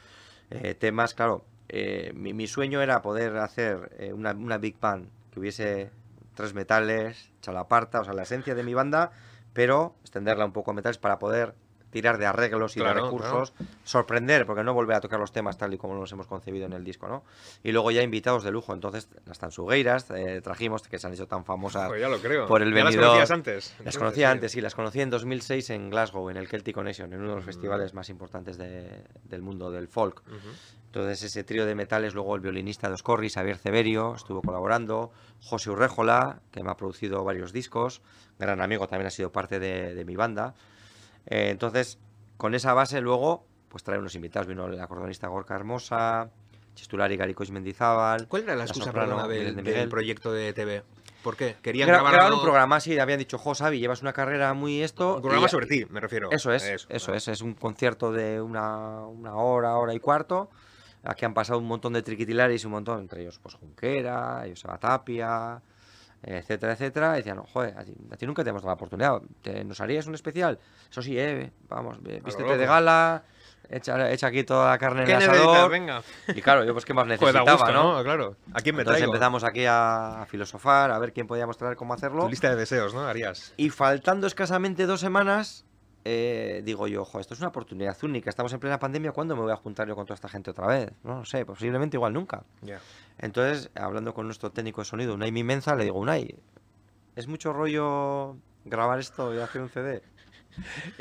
[0.78, 5.40] temas, claro eh, mi, mi sueño era poder hacer eh, una, una big band que
[5.40, 5.90] hubiese
[6.34, 9.10] tres metales, chalaparta, o sea, la esencia de mi banda,
[9.54, 11.54] pero extenderla un poco a metales para poder
[11.92, 13.52] tirar de arreglos y Claro, de recursos,
[13.84, 16.72] sorprender, porque no volver a tocar los temas tal y como los hemos concebido en
[16.72, 17.22] el disco, ¿no?
[17.62, 21.28] Y luego ya invitados de lujo, entonces las tansugueiras eh, trajimos, que se han hecho
[21.28, 22.46] tan famosas Pues ya lo creo.
[22.48, 23.04] por el ¿Ya las venidor.
[23.10, 23.74] conocías antes?
[23.84, 24.32] las conocía sí.
[24.32, 27.34] antes, sí, las conocí en 2006 en Glasgow, en el Celtic Connection, en uno de
[27.36, 27.46] los Mm.
[27.46, 30.22] festivales más importantes de- del mundo del folk.
[30.86, 35.70] Entonces ese trío de metales, luego el violinista de Oscorri, Xavier Severio, estuvo colaborando, José
[35.70, 38.02] Urréjola, que me ha producido varios discos,
[38.38, 40.54] gran amigo, también ha sido parte de, de mi banda.
[41.26, 41.98] Eh, entonces,
[42.36, 46.30] con esa base luego, pues trae unos invitados, vino el acordeonista Gorka Hermosa,
[46.74, 48.28] Chistulari Garicois Mendizábal.
[48.28, 50.82] ¿Cuál era la la excusa, soprano perdona, del, de del proyecto de TV?
[51.22, 51.56] ¿Por qué?
[51.62, 55.16] ¿Querían Gra- grabar, un programa así, habían dicho, jo, Xavi, llevas una carrera muy esto.
[55.16, 56.30] Un programa y- sobre ti, me refiero.
[56.32, 57.18] Eso es, eso, vale.
[57.18, 60.50] es, es un concierto de una, una hora, hora y cuarto.
[61.04, 65.62] Aquí han pasado un montón de triquitilaris, un montón, entre ellos pues Junquera, Joseba Tapia,
[66.22, 67.14] etcétera, etcétera.
[67.14, 69.20] Y decían, "No, joder, a ti, a ti nunca te hemos dado la oportunidad.
[69.42, 70.58] ¿Te- ¿Nos harías un especial?
[70.90, 73.22] Eso sí, eh, vamos, vístete de gala,
[73.68, 75.70] echa, echa aquí toda la carne en ¿Qué el asador.
[75.70, 76.02] Venga.
[76.28, 77.96] Y claro, yo pues qué más Pues necesitaba, da gusto, ¿no?
[77.98, 78.02] ¿no?
[78.04, 78.36] Claro.
[78.54, 79.14] ¿A quién me Entonces traigo?
[79.14, 82.22] empezamos aquí a, a filosofar, a ver quién podíamos traer, cómo hacerlo.
[82.24, 83.06] Tu lista de deseos, ¿no?
[83.06, 83.52] Harías.
[83.56, 85.64] Y faltando escasamente dos semanas,
[86.04, 88.28] eh, digo yo, ojo, esto es una oportunidad única.
[88.28, 90.66] Estamos en plena pandemia, ¿cuándo me voy a juntar yo con toda esta gente otra
[90.66, 90.90] vez?
[91.04, 92.42] No lo sé, posiblemente igual nunca.
[92.60, 92.80] Ya.
[93.18, 96.34] Entonces, hablando con nuestro técnico de sonido, Unai Mimenza, le digo, Unai,
[97.16, 100.02] ¿es mucho rollo grabar esto y hacer un CD?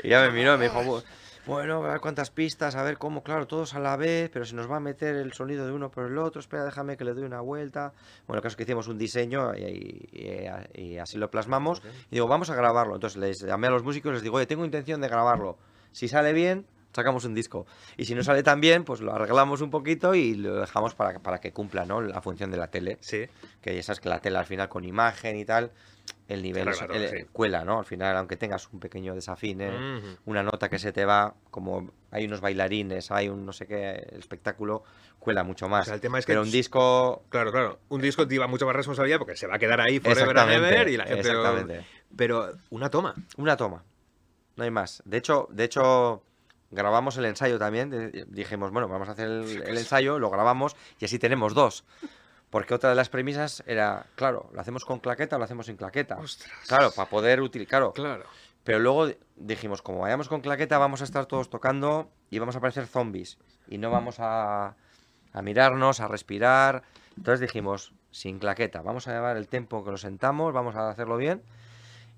[0.02, 1.02] Y ya me miró y me dijo, "Bu-
[1.44, 4.54] bueno, a ver cuántas pistas, a ver cómo, claro, todos a la vez, pero se
[4.54, 7.14] nos va a meter el sonido de uno por el otro, espera, déjame que le
[7.14, 7.92] doy una vuelta.
[8.26, 11.82] Bueno, el caso es que hicimos un diseño y, y- y así lo plasmamos.
[12.10, 12.94] Y digo, vamos a grabarlo.
[12.94, 15.58] Entonces les llamé a los músicos y les digo, oye, tengo intención de grabarlo.
[15.90, 17.66] Si sale bien, sacamos un disco.
[17.96, 21.18] Y si no sale tan bien, pues lo arreglamos un poquito y lo dejamos para,
[21.20, 22.00] para que cumpla ¿no?
[22.00, 22.98] la función de la tele.
[23.00, 23.26] Sí.
[23.60, 25.72] Que ya sabes que la tele al final con imagen y tal,
[26.28, 27.24] el nivel el- sí.
[27.32, 27.78] cuela, ¿no?
[27.78, 29.70] Al final, aunque tengas un pequeño desafine,
[30.26, 34.08] una nota que se te va, como hay unos bailarines, hay un no sé qué,
[34.18, 34.82] espectáculo
[35.18, 35.82] cuela mucho más.
[35.82, 37.22] O sea, el tema es que Pero un disco...
[37.28, 37.78] Claro, claro.
[37.90, 40.50] Un disco te lleva mucha más responsabilidad porque se va a quedar ahí forever and
[40.52, 41.32] ever y la gente...
[41.32, 41.86] lo- exactamente.
[42.16, 43.14] Pero una toma.
[43.36, 43.84] Una toma.
[44.56, 45.00] No hay más.
[45.06, 46.24] De hecho, de hecho
[46.72, 47.90] grabamos el ensayo también.
[47.90, 51.84] de- Dijimos, bueno, vamos a hacer el, el ensayo, lo grabamos y así tenemos dos.
[52.50, 55.76] Porque otra de las premisas era, claro, ¿lo hacemos con claqueta o lo hacemos sin
[55.76, 56.16] claqueta?
[56.18, 56.52] Ostras.
[56.68, 57.70] Claro, para poder utilizar.
[57.70, 58.24] Claro, Claro.
[58.64, 62.54] pero luego di- dijimos, como vayamos con claqueta, vamos a estar todos tocando y vamos
[62.56, 63.38] a parecer zombies.
[63.68, 64.74] Y no vamos a,
[65.32, 66.82] a mirarnos, a respirar.
[67.16, 71.16] Entonces dijimos, sin claqueta, vamos a llevar el tempo que lo sentamos, vamos a hacerlo
[71.16, 71.42] bien.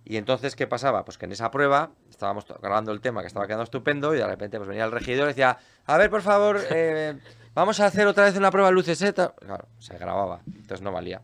[0.05, 1.05] Y entonces, ¿qué pasaba?
[1.05, 1.91] Pues que en esa prueba
[2.25, 5.27] estábamos grabando el tema que estaba quedando estupendo y de repente pues venía el regidor
[5.27, 7.19] y decía, a ver, por favor, eh,
[7.55, 9.13] vamos a hacer otra vez una prueba luces, ¿eh?".
[9.13, 11.21] Claro, se grababa, entonces no valía.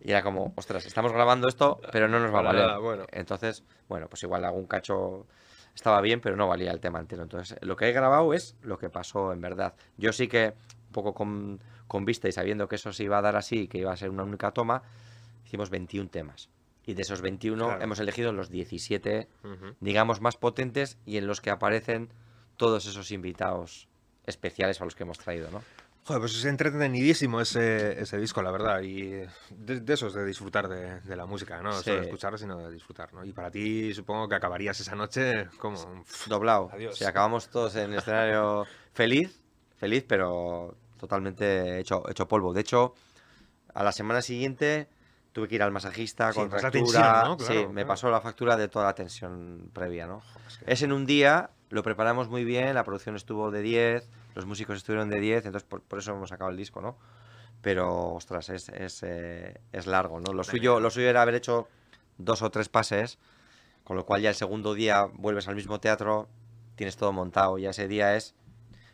[0.00, 2.66] Y era como, ostras, estamos grabando esto, pero no nos va a valer.
[2.66, 3.04] nada, bueno.
[3.10, 5.26] Entonces, bueno, pues igual algún cacho
[5.74, 7.24] estaba bien, pero no valía el tema entero.
[7.24, 9.74] Entonces, lo que he grabado es lo que pasó en verdad.
[9.98, 10.54] Yo sí que,
[10.86, 13.78] un poco con, con vista y sabiendo que eso se iba a dar así, que
[13.78, 14.82] iba a ser una única toma,
[15.44, 16.48] hicimos 21 temas.
[16.84, 17.82] Y de esos 21 Claro.
[17.82, 19.74] hemos elegido los 17, Ujú.
[19.80, 22.08] digamos, más potentes y en los que aparecen
[22.56, 23.88] todos esos invitados
[24.26, 25.62] especiales a los que hemos traído, ¿no?
[26.04, 28.80] Joder, pues es entretenidísimo ese, ese disco, la verdad.
[28.82, 29.02] Y
[29.50, 31.84] de, de eso es de disfrutar de, de la música, no Sí.
[31.90, 33.24] solo escuchar, sino de disfrutar, ¿no?
[33.24, 36.04] Y para ti supongo que acabarías esa noche como...
[36.26, 36.70] Doblado.
[36.72, 36.96] Adiós.
[36.98, 39.40] Si acabamos todos en el escenario feliz,
[39.76, 42.52] feliz, pero totalmente hecho, hecho polvo.
[42.52, 42.94] De hecho,
[43.72, 44.88] a la semana siguiente
[45.32, 47.00] tuve que ir al masajista Sí, con pues la fractura.
[47.22, 47.38] tensión, ¿no?
[47.38, 50.22] sí, Claro, me pasó la factura de toda la tensión previa, ¿no?
[50.48, 54.08] es que- Es en un día, lo preparamos muy bien, la producción estuvo de 10,
[54.34, 56.96] los músicos estuvieron de 10, entonces por, por eso hemos sacado el disco, ¿no?
[57.62, 60.32] Pero, ostras, es, es, eh, es largo, ¿no?
[60.32, 61.68] Lo suyo, lo suyo era haber hecho
[62.18, 63.18] dos o tres pases,
[63.84, 66.28] con lo cual ya el segundo día vuelves al mismo teatro,
[66.76, 68.34] tienes todo montado, ya ese día es...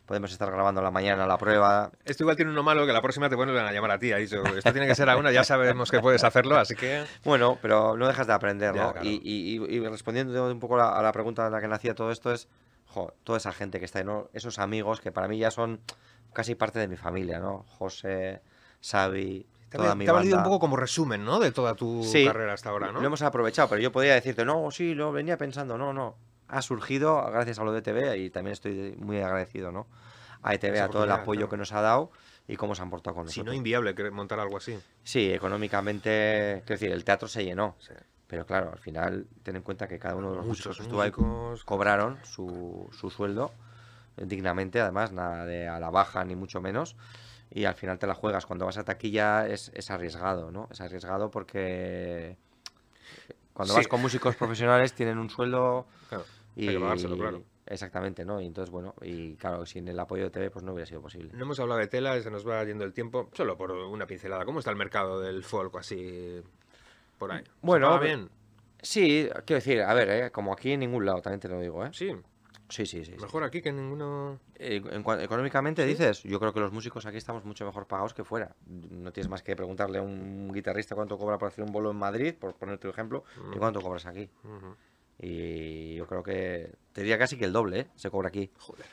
[0.09, 1.91] Podemos estar grabando la mañana la prueba.
[2.03, 4.11] Esto igual tiene uno malo que la próxima te vuelven a llamar a ti.
[4.11, 7.05] Ha dicho, esto tiene que ser a una, ya sabemos que puedes hacerlo, así que...
[7.23, 8.91] Bueno, pero no dejas de aprender, Ya, ¿no?
[8.93, 9.07] claro.
[9.07, 12.33] Y, y- y- respondiendo un poco a la pregunta de la que nacía todo esto
[12.33, 12.47] es,
[12.87, 14.31] jo, toda esa gente que está ahí, ¿no?
[14.33, 15.79] Esos amigos que para mí ya son
[16.33, 17.67] casi parte de mi familia, ¿no?
[17.77, 18.41] José,
[18.81, 21.39] Xavi, Te toda mi te ha valido un poco como resumen, ¿no?
[21.39, 22.99] De toda tu Sí, carrera hasta ahora, ¿no?
[22.99, 26.15] Lo hemos aprovechado, pero yo podría decirte, no, sí, lo venía pensando, no, no.
[26.49, 29.87] Ha surgido gracias a lo de TV y también estoy muy agradecido, ¿no?
[30.41, 31.49] A ETV, a todo el apoyo claro.
[31.49, 32.11] que nos ha dado
[32.47, 33.53] y cómo se han portado con Si nosotros.
[33.53, 34.77] no, inviable montar algo así.
[35.03, 37.75] Sí, económicamente, quiero decir, el teatro se llenó.
[37.79, 37.93] Sí.
[38.27, 40.83] Pero claro, al final, ten en cuenta que cada uno de los músicos Muchos que
[40.83, 41.63] estuvo ahí músicos...
[41.65, 43.51] cobraron su, su sueldo
[44.17, 46.95] eh, dignamente, además, nada de a la baja ni mucho menos.
[47.51, 48.45] y al final te la juegas.
[48.45, 50.67] Cuando vas a taquilla es, es arriesgado, ¿no?
[50.71, 52.37] Es arriesgado porque
[53.53, 53.79] cuando Sí.
[53.79, 56.25] vas con músicos profesionales tienen un sueldo Claro,
[56.63, 57.43] y hay que pagárselo, claro.
[57.65, 58.41] exactamente, ¿no?
[58.41, 61.31] Y entonces bueno, y claro, sin el apoyo de TV pues no hubiera sido posible.
[61.33, 63.29] No hemos hablado de tela, se nos va yendo el tiempo.
[63.33, 64.45] Solo por una pincelada.
[64.45, 66.41] ¿Cómo está el mercado del folk así
[67.17, 67.43] por ahí?
[67.43, 68.29] ¿Se Bueno, bien.
[68.81, 70.31] Sí, quiero decir, a ver, ¿eh?
[70.31, 71.89] como aquí en ningún lado, también te lo digo, ¿eh?
[71.91, 72.11] Sí,
[72.69, 73.13] Sí, sí, sí.
[73.15, 73.21] sí.
[73.21, 74.39] mejor aquí que en ninguno.
[74.55, 75.89] Eh, en económicamente ¿Sí?
[75.89, 78.55] dices, yo creo que los músicos aquí estamos mucho mejor pagados que fuera.
[78.67, 81.97] No tienes más que preguntarle a un guitarrista cuánto cobra por hacer un bolo en
[81.97, 83.59] Madrid, por ponerte un ejemplo, y Mm.
[83.59, 84.29] cuánto cobras aquí.
[84.43, 84.75] Ujú.
[85.21, 87.87] Y yo creo que te diría casi que el doble, ¿eh?
[87.95, 88.49] Se cobra aquí.
[88.57, 88.85] Joder.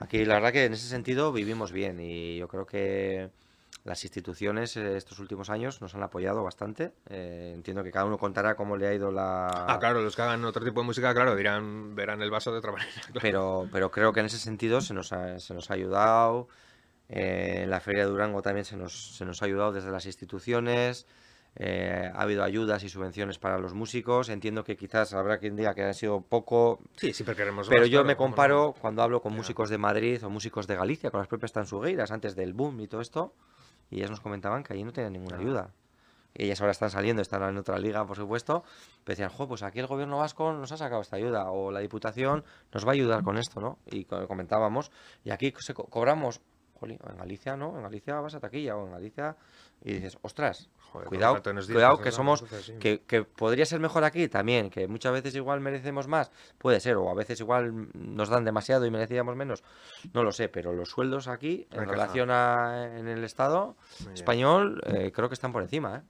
[0.00, 3.30] Aquí la verdad que en ese sentido vivimos bien y yo creo que
[3.84, 6.92] las instituciones eh, estos últimos años nos han apoyado bastante.
[7.08, 9.48] Eh, entiendo que cada uno contará cómo le ha ido la...
[9.48, 12.58] Ah, claro, los que hagan otro tipo de música, claro, dirán, verán el vaso de
[12.58, 12.92] otra manera.
[12.92, 13.20] claro.
[13.20, 16.48] pero, pero creo que en ese sentido se nos ha, se nos ha ayudado.
[17.08, 20.06] eh, en la Feria de Durango también se nos, se nos ha ayudado desde las
[20.06, 21.06] instituciones.
[21.56, 24.28] Eh, ha habido ayudas y subvenciones para los músicos.
[24.28, 27.88] Entiendo que quizás habrá quien diga que ha sido poco, Sí, siempre queremos pero más,
[27.90, 28.18] yo claro, me no.
[28.18, 32.10] comparo cuando hablo con músicos de Madrid o músicos de Galicia, con las propias tansugueiras,
[32.12, 33.34] antes del boom y todo esto,
[33.90, 35.40] y ellas nos comentaban que allí no tenían ninguna Ah.
[35.40, 35.70] ayuda.
[36.34, 38.62] Ellas ahora están saliendo, están en otra liga, por supuesto,
[39.02, 41.80] pero decían, jo, pues aquí el gobierno vasco nos ha sacado esta ayuda, o la
[41.80, 43.78] diputación nos va a ayudar con esto, ¿no?
[43.90, 44.92] Y co- comentábamos,
[45.24, 46.40] y aquí se co- cobramos,
[46.78, 49.36] jolín, en Galicia no, en Galicia vas a taquilla, o en Galicia,
[49.82, 52.44] y dices, ostras, Joder, cuidado, cuidado que somos,
[52.80, 56.96] que, que podría ser mejor aquí también, que muchas veces igual merecemos más, puede ser,
[56.96, 59.62] o a veces igual nos dan demasiado y merecíamos menos,
[60.14, 61.90] no lo sé, pero los sueldos aquí, en Encaja.
[61.92, 63.76] relación a en el Estado
[64.14, 66.02] español, eh, creo que están por encima, ¿eh?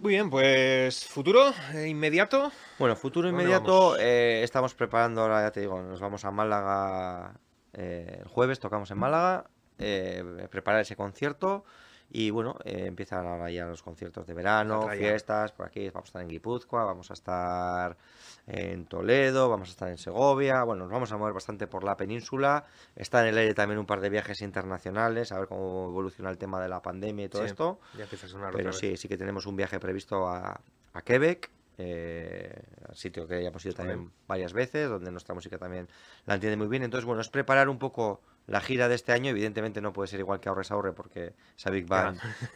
[0.00, 2.52] Muy bien, pues futuro eh, inmediato.
[2.78, 7.32] Bueno, futuro ¿Dónde inmediato, eh, estamos preparando, ahora ya te digo, nos vamos a Málaga
[7.72, 9.46] eh, el jueves, tocamos en Málaga,
[9.78, 11.64] eh, preparar ese concierto
[12.10, 16.08] y bueno, eh, empiezan ahora ya los conciertos de verano, fiestas, por aquí vamos a
[16.08, 17.96] estar en Guipúzcoa, vamos a estar
[18.46, 21.96] en Toledo, vamos a estar en Segovia, bueno, nos vamos a mover bastante por la
[21.96, 22.64] península,
[22.96, 26.38] está en el aire también un par de viajes internacionales, a ver cómo evoluciona el
[26.38, 27.78] tema de la pandemia y todo Sí, esto.
[27.96, 29.00] Ya empieza a sonar Pero otra sí, vez.
[29.00, 30.60] sí que tenemos un viaje previsto a,
[30.94, 32.62] a Quebec, eh,
[32.94, 35.88] sitio que ya hemos ido también varias veces, donde nuestra música también
[36.26, 36.82] la entiende muy bien.
[36.82, 39.30] Entonces, bueno, es preparar un poco la gira de este año.
[39.30, 41.86] Evidentemente no puede ser igual que Ahorres Ahorre, porque esa Big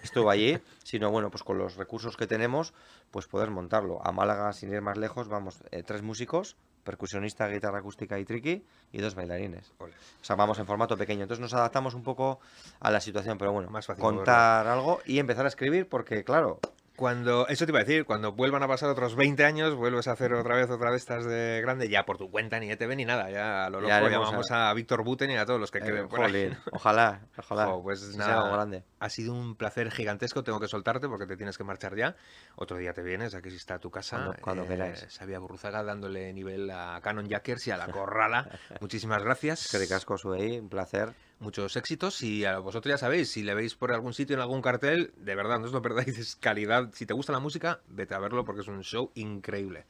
[0.03, 2.75] estuvo allí, sino bueno, pues con los recursos que tenemos,
[3.11, 4.05] pues poder montarlo.
[4.05, 8.65] A Málaga, sin ir más lejos, vamos eh, tres músicos, percusionista, guitarra acústica y triqui,
[8.91, 9.73] y dos bailarines.
[9.79, 9.93] Ole.
[10.21, 11.23] O sea, vamos en formato pequeño.
[11.23, 12.41] Entonces nos adaptamos un poco
[12.81, 16.59] a la situación, pero bueno, Más fácil contar algo y empezar a escribir, porque claro,
[16.97, 20.13] Cuando, eso te iba a decir, cuando vuelvan a pasar otros 20 años, vuelves a
[20.13, 23.05] hacer otra vez otra de estas de grande, ya por tu cuenta, ni ETV ni
[23.05, 25.83] nada, ya a lo Ya llamamos a, Víctor Buten y a todos los que eh,
[25.83, 26.53] queden por ahí.
[26.71, 27.73] ojalá, ojalá.
[27.83, 28.85] Pues nada, grande.
[29.01, 32.15] ha sido un placer gigantesco, tengo que soltarte porque te tienes que marchar ya.
[32.57, 34.17] Otro día te vienes, aquí está tu casa.
[34.17, 35.07] Cuando- cuando queráis.
[35.09, 38.49] Sabía Burruzaga dándole nivel a Canon Jackers y a la Corrala.
[38.81, 39.69] Muchísimas gracias.
[39.71, 41.15] Que ricasco ahí, un placer.
[41.43, 44.63] Muchos éxitos y a vosotros ya sabéis, si le veis por algún sitio en algún
[44.63, 46.91] cartel, de verdad, no os lo perdáis, es calidad.
[46.95, 49.85] Si te gusta la música, vete a verlo porque es un show increíble.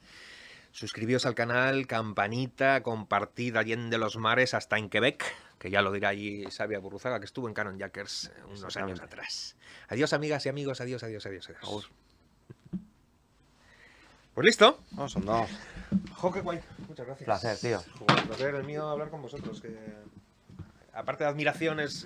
[0.71, 5.23] Suscribíos al canal, campanita, compartid Allende los Mares hasta en Quebec,
[5.59, 9.55] que ya lo dirá allí Sabia Burruzaga, que estuvo en Canon Jackers unos años atrás.
[9.87, 11.91] Adiós, amigas y amigos, adiós, adiós, adiós, adiós.
[14.33, 14.79] Pues listo.
[14.93, 15.47] No, son dos.
[16.15, 16.59] Jo, qué guay.
[16.87, 17.25] Muchas gracias.
[17.25, 17.79] Placer, tío.
[17.99, 19.77] Jo, placer el mío hablar con vosotros, que
[20.93, 22.05] aparte de admiración es